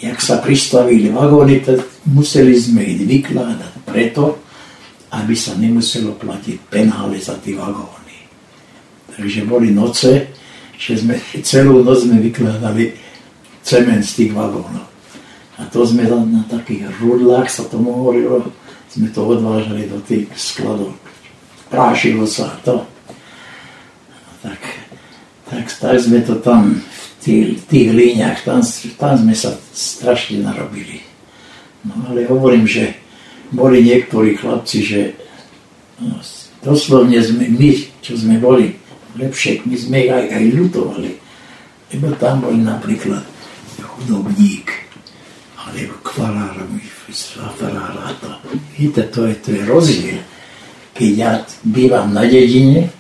Jak 0.01 0.17
sa 0.21 0.41
pristavili 0.41 1.13
vagóny, 1.13 1.61
tak 1.61 1.79
museli 2.09 2.53
sme 2.57 2.81
ich 2.81 3.01
vykladať 3.01 3.73
preto, 3.85 4.41
aby 5.13 5.33
sa 5.37 5.53
nemuselo 5.57 6.17
platiť 6.17 6.57
penále 6.69 7.21
za 7.21 7.37
tie 7.41 7.53
vagóny. 7.53 8.17
Takže 9.13 9.45
boli 9.45 9.69
noce, 9.69 10.33
že 10.77 10.97
sme 10.97 11.21
celú 11.45 11.85
noc 11.85 12.01
sme 12.01 12.17
vykladali 12.17 12.93
cement 13.61 14.01
z 14.01 14.13
tých 14.25 14.31
vagónov. 14.33 14.92
A 15.63 15.71
to 15.71 15.87
sme 15.87 16.03
na 16.03 16.43
takých 16.51 16.91
rudlách, 16.99 17.47
sa 17.47 17.63
tomu 17.71 17.95
hovorilo, 17.95 18.51
sme 18.91 19.07
to 19.15 19.23
odvážali 19.23 19.87
do 19.87 19.95
tých 20.03 20.27
skladov. 20.35 20.91
Prášilo 21.71 22.27
sa 22.27 22.51
to. 22.67 22.83
Tak, 24.43 24.59
tak, 25.47 25.65
tak 25.71 25.95
sme 26.03 26.19
to 26.19 26.35
tam 26.43 26.83
v 26.83 27.03
tých, 27.23 27.63
tých 27.71 27.89
líniach, 27.95 28.43
tam, 28.43 28.59
tam 28.99 29.13
sme 29.15 29.31
sa 29.31 29.55
strašne 29.71 30.43
narobili. 30.43 30.99
No 31.87 32.11
ale 32.11 32.27
hovorím, 32.27 32.67
že 32.67 32.99
boli 33.55 33.87
niektorí 33.87 34.35
chlapci, 34.35 34.83
že 34.83 35.01
no, 36.03 36.19
doslovne 36.59 37.23
sme, 37.23 37.47
my, 37.55 37.69
čo 38.03 38.19
sme 38.19 38.35
boli 38.35 38.75
lepšie, 39.15 39.63
my 39.63 39.75
sme 39.79 40.11
aj, 40.11 40.27
aj 40.27 40.43
ľutovali. 40.59 41.11
Lebo 41.95 42.11
tam 42.19 42.43
boli 42.43 42.59
napríklad 42.59 43.23
chudobník, 43.79 44.82
alebo 45.73 45.97
kvalára, 46.05 46.63
farára. 47.57 48.13
To. 48.21 48.29
Víte, 48.77 49.09
to 49.09 49.25
je, 49.25 49.35
to 49.41 49.49
je 49.51 49.61
rozdiel. 49.65 50.21
Keď 50.93 51.11
ja 51.17 51.41
bývam 51.65 52.13
na 52.13 52.21
dedine 52.29 52.93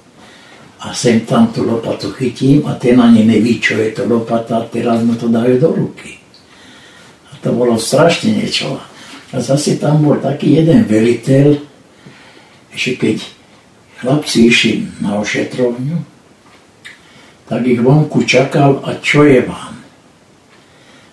a 0.81 0.89
sem 0.97 1.21
tam 1.23 1.53
tú 1.53 1.61
lopatu 1.61 2.09
chytím 2.17 2.65
a 2.65 2.73
ten 2.75 2.97
ani 2.97 3.21
neví, 3.21 3.61
čo 3.61 3.77
je 3.77 3.93
to 3.93 4.09
lopata 4.09 4.65
teraz 4.73 5.05
mu 5.05 5.13
to 5.13 5.29
dajú 5.29 5.61
do 5.61 5.69
ruky. 5.69 6.17
A 7.29 7.37
to 7.45 7.53
bolo 7.53 7.77
strašne 7.77 8.33
niečo. 8.33 8.81
A 9.33 9.35
zase 9.37 9.77
tam 9.77 10.01
bol 10.01 10.17
taký 10.17 10.57
jeden 10.61 10.89
veliteľ, 10.89 11.61
že 12.73 12.91
keď 12.97 13.21
chlapci 14.01 14.49
išli 14.49 14.73
na 14.99 15.21
ošetrovňu, 15.21 15.97
tak 17.45 17.61
ich 17.69 17.81
vonku 17.81 18.25
čakal 18.25 18.81
a 18.81 18.97
čo 18.97 19.29
je 19.29 19.45
vám? 19.45 19.77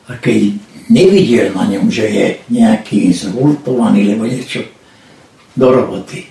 A 0.09 0.17
keď 0.17 0.57
nevidel 0.91 1.55
na 1.55 1.65
ňom, 1.71 1.87
že 1.87 2.05
je 2.11 2.27
nejaký 2.51 3.15
zhultovaný 3.15 4.11
alebo 4.11 4.27
niečo 4.27 4.67
do 5.55 5.71
roboty. 5.71 6.27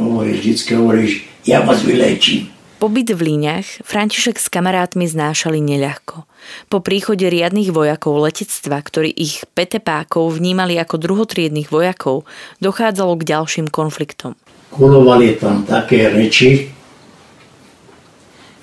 Hovorí, 0.00 0.36
vždycky 0.36 0.76
hovoríš, 0.76 1.24
ja 1.44 1.60
vás 1.64 1.84
vylečím. 1.84 2.52
Pobyt 2.76 3.08
v 3.08 3.32
Líňach 3.32 3.80
František 3.88 4.36
s 4.36 4.52
kamarátmi 4.52 5.08
znášali 5.08 5.64
neľahko. 5.64 6.28
Po 6.68 6.84
príchode 6.84 7.24
riadnych 7.24 7.72
vojakov 7.72 8.20
letectva, 8.20 8.84
ktorí 8.84 9.08
ich 9.16 9.48
petepákov 9.56 10.36
vnímali 10.36 10.76
ako 10.76 11.00
druhotriedných 11.00 11.72
vojakov, 11.72 12.28
dochádzalo 12.60 13.16
k 13.16 13.32
ďalším 13.32 13.66
konfliktom. 13.72 14.36
Kulovali 14.68 15.40
tam 15.40 15.64
také 15.64 16.12
reči, 16.12 16.68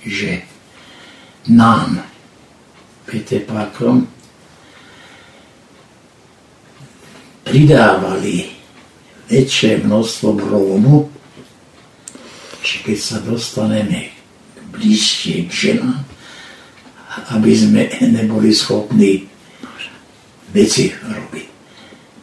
že 0.06 0.46
nám, 1.50 2.06
petepákom, 3.10 4.12
pridávali 7.43 8.49
väčšie 9.27 9.84
množstvo 9.84 10.29
brómu, 10.36 11.08
či 12.63 12.79
keď 12.84 12.97
sa 12.97 13.17
dostaneme 13.19 14.12
bližšie 14.71 15.47
k 15.47 15.51
ženám, 15.51 16.01
aby 17.36 17.51
sme 17.53 17.82
neboli 18.01 18.56
schopní 18.56 19.27
veci 20.56 20.89
robiť. 20.89 21.47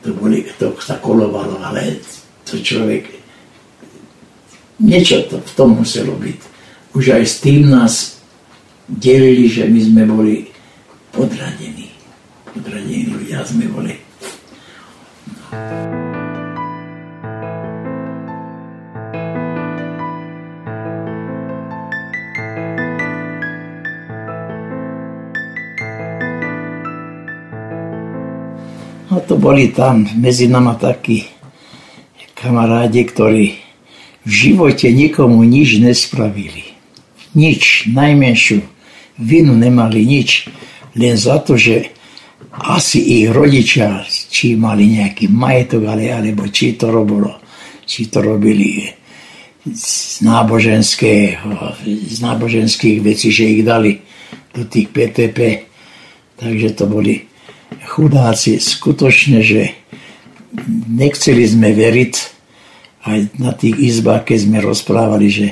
To, 0.00 0.16
boli, 0.16 0.48
to 0.56 0.72
sa 0.80 0.96
kolovalo, 0.96 1.60
ale 1.60 2.00
to 2.48 2.56
človek 2.56 3.20
niečo 4.80 5.28
to 5.28 5.36
v 5.44 5.52
tom 5.52 5.76
muselo 5.76 6.16
byť. 6.16 6.40
Už 6.96 7.20
aj 7.20 7.24
s 7.28 7.36
tým 7.44 7.68
nás 7.68 8.24
delili, 8.88 9.44
že 9.46 9.68
my 9.68 9.80
sme 9.84 10.02
boli 10.08 10.48
podradení. 11.12 11.92
Podradení 12.48 13.12
ľudia 13.12 13.44
sme 13.44 13.68
boli. 13.68 13.99
No 15.50 15.58
to 29.26 29.34
boli 29.34 29.74
tam 29.74 30.06
medzi 30.14 30.46
nama 30.46 30.78
takí 30.78 31.26
kamarádi, 32.38 33.02
ktorí 33.10 33.58
v 34.22 34.30
živote 34.30 34.86
nikomu 34.94 35.42
nič 35.42 35.82
nespravili. 35.82 36.78
Nič, 37.34 37.90
najmenšiu 37.90 38.62
vinu 39.18 39.58
nemali 39.58 40.06
nič, 40.06 40.46
len 40.94 41.18
za 41.18 41.42
to, 41.42 41.58
že 41.58 41.90
asi 42.60 43.24
ich 43.24 43.32
rodičia, 43.32 44.04
či 44.06 44.56
mali 44.56 45.00
nejaký 45.00 45.32
majetok, 45.32 45.88
ale, 45.88 46.12
alebo 46.12 46.44
či 46.52 46.76
to 46.76 46.92
robilo, 46.92 47.40
či 47.88 48.12
to 48.12 48.20
robili 48.20 48.84
z, 49.64 50.20
z 52.08 52.18
náboženských 52.20 52.98
vecí, 53.00 53.28
že 53.32 53.44
ich 53.56 53.64
dali 53.64 54.00
do 54.52 54.64
tých 54.68 54.92
PTP. 54.92 55.38
Takže 56.36 56.68
to 56.76 56.84
boli 56.88 57.28
chudáci 57.88 58.60
skutočne, 58.60 59.40
že 59.44 59.72
nechceli 60.88 61.44
sme 61.46 61.72
veriť 61.72 62.14
aj 63.00 63.18
na 63.40 63.52
tých 63.56 63.76
izbách, 63.80 64.28
keď 64.28 64.38
sme 64.44 64.58
rozprávali, 64.60 65.28
že, 65.32 65.48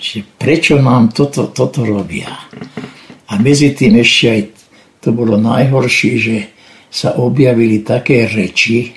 že 0.00 0.24
prečo 0.24 0.80
nám 0.80 1.12
toto, 1.12 1.52
toto 1.52 1.84
robia. 1.84 2.32
A 3.30 3.36
medzi 3.36 3.76
tým 3.76 4.00
ešte 4.00 4.24
aj 4.28 4.59
to 5.00 5.12
bolo 5.12 5.40
najhoršie, 5.40 6.12
že 6.16 6.36
sa 6.92 7.16
objavili 7.16 7.80
také 7.80 8.28
reči, 8.28 8.92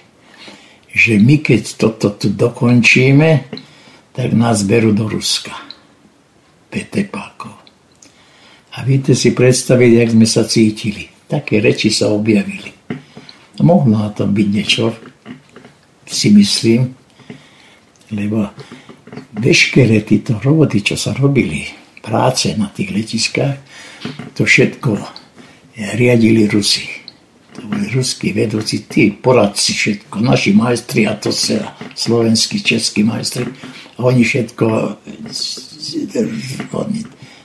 že 0.94 1.18
my 1.18 1.42
keď 1.42 1.62
toto 1.80 2.14
tu 2.14 2.30
dokončíme, 2.30 3.30
tak 4.14 4.30
nás 4.38 4.62
berú 4.68 4.94
do 4.94 5.10
Ruska. 5.10 5.54
Petepákov. 6.70 7.54
A 8.74 8.82
viete 8.82 9.14
si 9.14 9.34
predstaviť, 9.34 9.92
jak 9.94 10.10
sme 10.14 10.26
sa 10.26 10.42
cítili 10.46 11.14
také 11.34 11.58
reči 11.58 11.90
sa 11.90 12.14
objavili. 12.14 12.70
A 13.58 13.62
mohlo 13.66 13.98
na 13.98 14.14
tom 14.14 14.30
byť 14.30 14.48
niečo, 14.54 14.94
si 16.06 16.30
myslím, 16.30 16.94
lebo 18.14 18.54
veškeré 19.34 20.06
títo 20.06 20.38
roboty, 20.38 20.86
čo 20.86 20.94
sa 20.94 21.18
robili, 21.18 21.66
práce 22.06 22.54
na 22.54 22.70
tých 22.70 22.94
letiskách, 22.94 23.58
to 24.38 24.46
všetko 24.46 25.23
riadili 25.78 26.48
Rusi. 26.48 26.86
To 27.54 27.70
boli 27.70 27.86
ruskí 27.94 28.34
vedúci, 28.34 28.90
tí 28.90 29.14
poradci 29.14 29.78
všetko, 29.78 30.26
naši 30.26 30.58
majstri 30.58 31.06
a 31.06 31.14
to 31.14 31.30
sa 31.30 31.78
slovenskí, 31.94 32.58
českí 32.66 33.06
majstri. 33.06 33.46
Oni 34.02 34.26
všetko 34.26 34.66
oni 36.74 37.00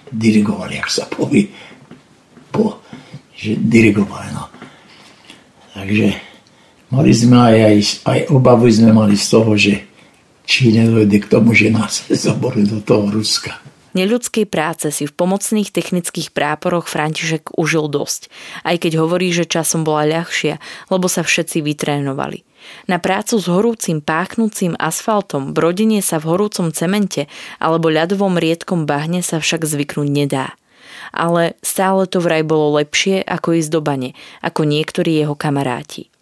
dirigovali, 0.08 0.80
ak 0.80 0.88
sa 0.88 1.04
povie, 1.04 1.52
po 2.48 2.80
že 3.38 3.54
dirigovali. 3.54 4.34
No. 4.34 4.50
Takže 5.78 6.06
mali 6.90 7.12
sme 7.14 7.36
aj, 7.38 7.56
aj, 7.62 7.78
aj 8.02 8.18
obavu 8.34 8.66
sme 8.66 8.90
mali 8.90 9.14
z 9.14 9.26
toho, 9.30 9.52
že 9.54 9.74
či 10.42 10.74
nedojde 10.74 11.22
k 11.22 11.30
tomu, 11.30 11.54
že 11.54 11.70
nás 11.70 12.03
zoború 12.26 12.66
do 12.66 12.82
toho 12.82 13.07
Ruska. 13.14 13.62
Neľudskej 13.99 14.46
práce 14.46 14.94
si 14.94 15.11
v 15.11 15.16
pomocných 15.16 15.74
technických 15.74 16.30
práporoch 16.30 16.86
František 16.86 17.59
užil 17.59 17.90
dosť, 17.90 18.30
aj 18.62 18.86
keď 18.86 18.92
hovorí, 19.03 19.34
že 19.34 19.42
časom 19.42 19.82
bola 19.82 20.07
ľahšia, 20.07 20.62
lebo 20.86 21.11
sa 21.11 21.26
všetci 21.26 21.59
vytrénovali. 21.66 22.46
Na 22.86 23.03
prácu 23.03 23.42
s 23.42 23.51
horúcim 23.51 23.99
páchnúcim 23.99 24.78
asfaltom, 24.78 25.51
brodenie 25.51 25.99
sa 25.99 26.22
v 26.22 26.30
horúcom 26.30 26.70
cemente 26.70 27.26
alebo 27.59 27.90
ľadovom 27.90 28.38
riedkom 28.38 28.86
bahne 28.86 29.18
sa 29.18 29.42
však 29.42 29.66
zvyknúť 29.66 30.07
nedá 30.07 30.55
ale 31.12 31.57
stále 31.64 32.05
to 32.05 32.20
vraj 32.20 32.44
bolo 32.44 32.76
lepšie 32.76 33.24
ako 33.24 33.57
ísť 33.57 33.70
do 33.72 33.80
bane, 33.80 34.11
ako 34.44 34.68
niektorí 34.68 35.16
jeho 35.16 35.32
kamaráti. 35.32 36.12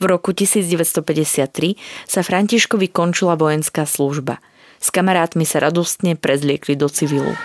V 0.00 0.04
roku 0.08 0.32
1953 0.32 1.76
sa 2.08 2.20
Františkovi 2.24 2.88
končila 2.88 3.36
vojenská 3.36 3.84
služba. 3.84 4.40
S 4.80 4.88
kamarátmi 4.88 5.44
sa 5.44 5.60
radostne 5.60 6.16
prezliekli 6.16 6.72
do 6.72 6.88
civilu. 6.88 7.36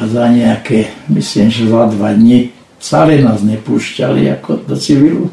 A 0.00 0.08
za 0.08 0.24
nejaké, 0.32 0.88
myslím, 1.12 1.52
že 1.52 1.68
za 1.68 1.84
dva 1.92 2.16
dni 2.16 2.48
celé 2.80 3.20
nás 3.20 3.44
nepúšťali 3.44 4.24
ako 4.40 4.64
do 4.64 4.72
civilu. 4.72 5.28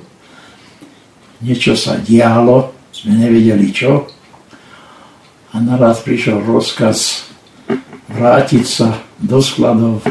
Niečo 1.39 1.79
sa 1.79 1.95
dialo, 1.95 2.75
sme 2.91 3.15
nevedeli 3.15 3.71
čo. 3.71 4.03
A 5.55 5.63
naraz 5.63 6.03
prišiel 6.03 6.43
rozkaz 6.43 7.31
vrátiť 8.11 8.65
sa 8.67 8.99
do 9.23 9.39
skladov 9.39 10.03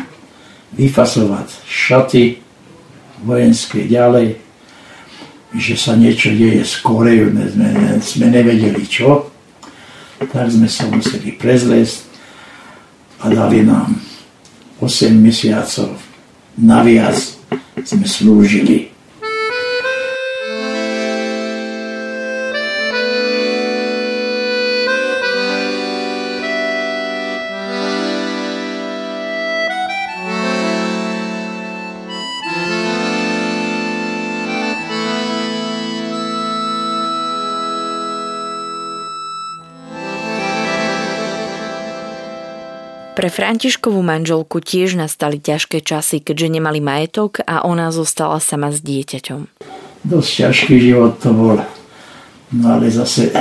vyfasovať 0.72 1.60
šaty 1.68 2.40
vojenské 3.20 3.84
ďalej, 3.84 4.40
že 5.52 5.74
sa 5.76 5.92
niečo 5.92 6.32
deje 6.32 6.64
s 6.64 6.80
Koreou, 6.80 7.30
sme, 7.30 7.68
sme 8.00 8.26
nevedeli 8.32 8.80
čo, 8.88 9.33
tak 10.22 10.30
sme 10.50 10.70
sa 10.70 10.86
museli 10.88 11.34
prezliesť 11.34 12.06
a 13.24 13.30
dali 13.30 13.66
nám 13.66 13.98
8 14.78 15.10
mesiacov 15.18 15.98
naviac 16.54 17.18
sme 17.82 18.06
slúžili 18.06 18.93
Pre 43.24 43.32
Františkovú 43.32 44.04
manželku 44.04 44.60
tiež 44.60 45.00
nastali 45.00 45.40
ťažké 45.40 45.80
časy, 45.80 46.20
keďže 46.20 46.60
nemali 46.60 46.84
majetok 46.84 47.40
a 47.48 47.64
ona 47.64 47.88
zostala 47.88 48.36
sama 48.36 48.68
s 48.68 48.84
dieťaťom. 48.84 49.48
dosť 50.04 50.30
ťažký 50.44 50.76
život 50.76 51.16
to 51.24 51.32
bol. 51.32 51.56
No 52.52 52.64
ale 52.76 52.92
zase 52.92 53.32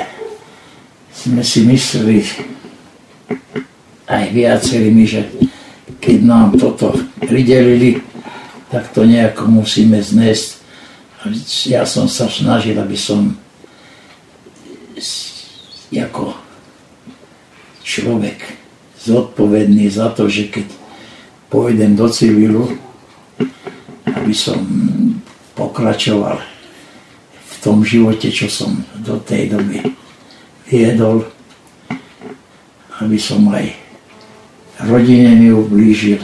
sme 1.11 1.43
si 1.43 1.67
mysleli 1.67 2.23
aj 4.07 4.23
viacerými, 4.31 5.03
že 5.03 5.27
keď 5.99 6.17
nám 6.23 6.55
toto 6.55 6.95
pridelili, 7.19 7.99
tak 8.71 8.87
to 8.95 9.03
nejako 9.03 9.51
musíme 9.51 9.99
znesť. 9.99 10.63
Ja 11.67 11.83
som 11.83 12.07
sa 12.07 12.31
snažil, 12.31 12.79
aby 12.79 12.95
som 12.95 13.35
ako 15.91 16.39
človek 17.83 18.62
zodpovedný 19.03 19.91
za 19.91 20.09
to, 20.15 20.31
že 20.31 20.47
keď 20.47 20.67
pôjdem 21.51 21.93
do 21.93 22.07
civilu, 22.07 22.71
aby 24.07 24.33
som 24.33 24.57
pokračoval 25.53 26.39
v 27.43 27.55
tom 27.59 27.83
živote, 27.83 28.31
čo 28.31 28.47
som 28.47 28.81
do 29.03 29.19
tej 29.19 29.53
doby 29.53 29.83
viedol, 30.67 31.27
aby 33.03 33.19
som 33.19 33.43
aj 33.51 33.75
rodine 34.87 35.35
neublížil, 35.37 36.23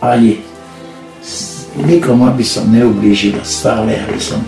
ani 0.00 0.40
nikomu, 1.84 2.28
aby 2.28 2.44
som 2.44 2.68
neublížil 2.68 3.40
stále, 3.44 3.96
aby 3.96 4.20
som 4.20 4.40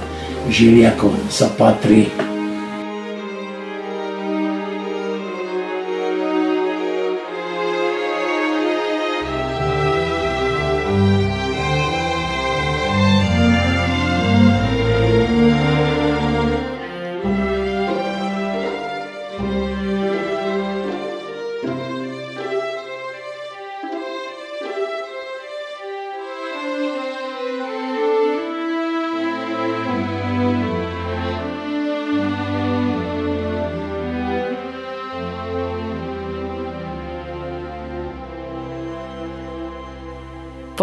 žil 0.48 0.84
ako 0.86 1.12
sa 1.28 1.48
patrí. 1.54 2.08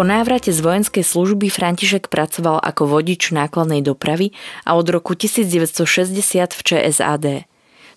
Po 0.00 0.08
návrate 0.08 0.48
z 0.48 0.64
vojenskej 0.64 1.04
služby 1.04 1.52
František 1.52 2.08
pracoval 2.08 2.56
ako 2.64 2.88
vodič 2.88 3.36
nákladnej 3.36 3.84
dopravy 3.84 4.32
a 4.64 4.72
od 4.80 4.88
roku 4.88 5.12
1960 5.12 6.16
v 6.56 6.60
ČSAD. 6.64 7.44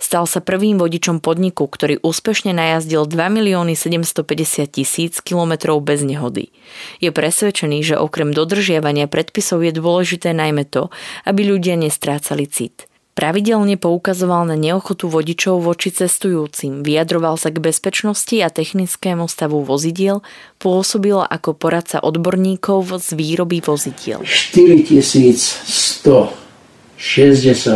Stal 0.04 0.28
sa 0.28 0.44
prvým 0.44 0.76
vodičom 0.84 1.24
podniku, 1.24 1.64
ktorý 1.64 2.04
úspešne 2.04 2.52
najazdil 2.52 3.08
2 3.08 3.16
milióny 3.16 3.80
750 3.80 4.68
tisíc 4.68 5.24
kilometrov 5.24 5.80
bez 5.80 6.04
nehody. 6.04 6.52
Je 7.00 7.08
presvedčený, 7.16 7.88
že 7.88 7.96
okrem 7.96 8.36
dodržiavania 8.36 9.08
predpisov 9.08 9.64
je 9.64 9.72
dôležité 9.72 10.36
najmä 10.36 10.68
to, 10.68 10.92
aby 11.24 11.56
ľudia 11.56 11.80
nestrácali 11.80 12.52
cit– 12.52 12.84
Pravidelne 13.14 13.78
poukazoval 13.78 14.50
na 14.50 14.58
neochotu 14.58 15.06
vodičov 15.06 15.62
voči 15.62 15.94
cestujúcim, 15.94 16.82
vyjadroval 16.82 17.38
sa 17.38 17.54
k 17.54 17.62
bezpečnosti 17.62 18.34
a 18.42 18.50
technickému 18.50 19.30
stavu 19.30 19.62
vozidiel, 19.62 20.26
pôsobil 20.58 21.22
ako 21.22 21.54
poradca 21.54 22.02
odborníkov 22.02 22.90
z 22.98 23.14
výroby 23.14 23.62
vozidiel. 23.62 24.26
4160 24.26 26.34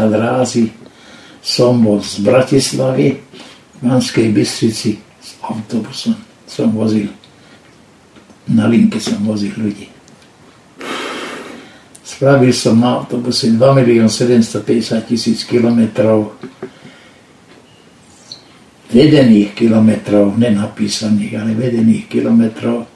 rázy 0.09 0.73
som 1.45 1.85
bol 1.85 2.01
z 2.01 2.17
Bratislavy 2.25 3.21
v 3.21 3.77
Banskej 3.77 4.33
Bystrici 4.33 4.97
s 5.21 5.37
autobusom. 5.45 6.17
Som 6.49 6.73
vozil, 6.73 7.13
na 8.49 8.65
linke 8.65 8.97
som 8.97 9.21
vozil 9.21 9.53
ľudí. 9.53 9.96
Spravil 12.17 12.49
som 12.49 12.81
na 12.81 12.97
autobuse 12.97 13.53
2 13.53 13.61
milión 13.77 14.09
750 14.09 15.05
tisíc 15.05 15.45
kilometrov 15.45 16.33
vedených 18.89 19.53
kilometrov, 19.53 20.33
nenapísaných, 20.33 21.37
ale 21.37 21.53
vedených 21.53 22.09
kilometrov 22.09 22.89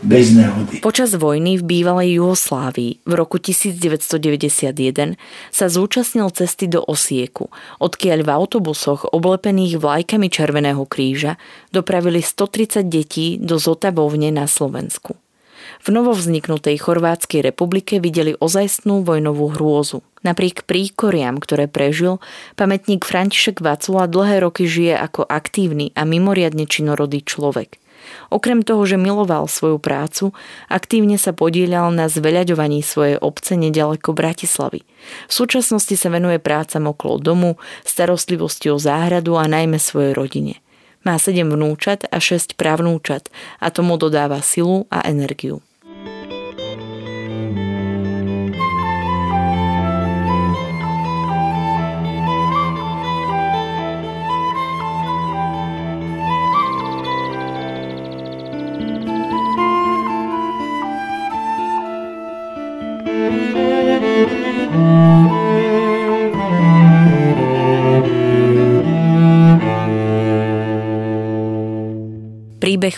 bez 0.00 0.32
nehody. 0.32 0.80
Počas 0.80 1.12
vojny 1.12 1.60
v 1.60 1.64
bývalej 1.68 2.16
Juhoslávii 2.16 3.04
v 3.04 3.12
roku 3.12 3.36
1991 3.36 5.20
sa 5.52 5.66
zúčastnil 5.68 6.32
cesty 6.32 6.72
do 6.72 6.80
Osieku, 6.88 7.52
odkiaľ 7.84 8.24
v 8.24 8.30
autobusoch 8.32 9.12
oblepených 9.12 9.76
vlajkami 9.76 10.32
Červeného 10.32 10.88
kríža 10.88 11.36
dopravili 11.68 12.24
130 12.24 12.86
detí 12.88 13.36
do 13.36 13.60
Zotavovne 13.60 14.32
na 14.32 14.48
Slovensku. 14.48 15.25
V 15.86 15.94
novovzniknutej 15.94 16.82
Chorvátskej 16.82 17.46
republike 17.46 18.02
videli 18.02 18.34
ozajstnú 18.34 19.06
vojnovú 19.06 19.54
hrôzu. 19.54 20.02
Napriek 20.26 20.66
príkoriam, 20.66 21.38
ktoré 21.38 21.70
prežil, 21.70 22.18
pamätník 22.58 23.06
František 23.06 23.62
Vacula 23.62 24.10
dlhé 24.10 24.42
roky 24.42 24.66
žije 24.66 24.98
ako 24.98 25.22
aktívny 25.30 25.94
a 25.94 26.02
mimoriadne 26.02 26.66
činorodý 26.66 27.22
človek. 27.22 27.78
Okrem 28.34 28.66
toho, 28.66 28.82
že 28.82 28.98
miloval 28.98 29.46
svoju 29.46 29.78
prácu, 29.78 30.34
aktívne 30.66 31.22
sa 31.22 31.30
podielal 31.30 31.94
na 31.94 32.10
zveľaďovaní 32.10 32.82
svojej 32.82 33.22
obce 33.22 33.54
nedaleko 33.54 34.10
Bratislavy. 34.10 34.82
V 35.30 35.32
súčasnosti 35.38 35.94
sa 35.94 36.10
venuje 36.10 36.42
prácam 36.42 36.82
okolo 36.90 37.22
domu, 37.22 37.50
starostlivosti 37.86 38.74
o 38.74 38.78
záhradu 38.82 39.38
a 39.38 39.46
najmä 39.46 39.78
svojej 39.78 40.18
rodine. 40.18 40.58
Má 41.06 41.14
7 41.14 41.46
vnúčat 41.46 42.10
a 42.10 42.18
6 42.18 42.58
právnúčat 42.58 43.30
a 43.62 43.70
tomu 43.70 43.94
dodáva 43.94 44.42
silu 44.42 44.90
a 44.90 45.06
energiu. 45.06 45.62
Príbeh 46.06 46.35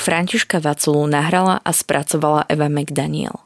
Františka 0.09 0.65
Vaculu 0.65 1.05
nahrala 1.05 1.61
a 1.61 1.69
spracovala 1.69 2.49
Eva 2.49 2.73
McDaniel. 2.73 3.45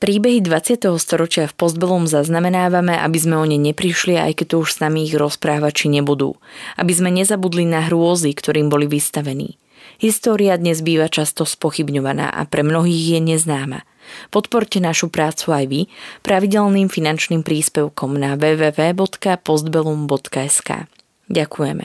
Príbehy 0.00 0.40
20. 0.40 0.96
storočia 0.96 1.44
v 1.44 1.52
Postbelom 1.52 2.08
zaznamenávame, 2.08 2.96
aby 2.96 3.20
sme 3.20 3.36
o 3.36 3.44
ne 3.44 3.60
neprišli, 3.60 4.16
aj 4.16 4.40
keď 4.40 4.46
tu 4.48 4.64
už 4.64 4.72
s 4.72 4.80
nami 4.80 5.04
ich 5.04 5.12
rozprávači 5.12 5.92
nebudú. 5.92 6.40
Aby 6.80 6.96
sme 6.96 7.12
nezabudli 7.12 7.68
na 7.68 7.84
hrôzy, 7.84 8.32
ktorým 8.32 8.72
boli 8.72 8.88
vystavení. 8.88 9.60
História 10.00 10.56
dnes 10.56 10.80
býva 10.80 11.12
často 11.12 11.44
spochybňovaná 11.44 12.32
a 12.32 12.48
pre 12.48 12.64
mnohých 12.64 13.20
je 13.20 13.22
neznáma. 13.36 13.84
Podporte 14.32 14.80
našu 14.80 15.12
prácu 15.12 15.52
aj 15.52 15.68
vy 15.68 15.84
pravidelným 16.24 16.88
finančným 16.88 17.44
príspevkom 17.44 18.16
na 18.16 18.40
www.postbellum.sk. 18.40 20.88
Ďakujeme. 21.28 21.84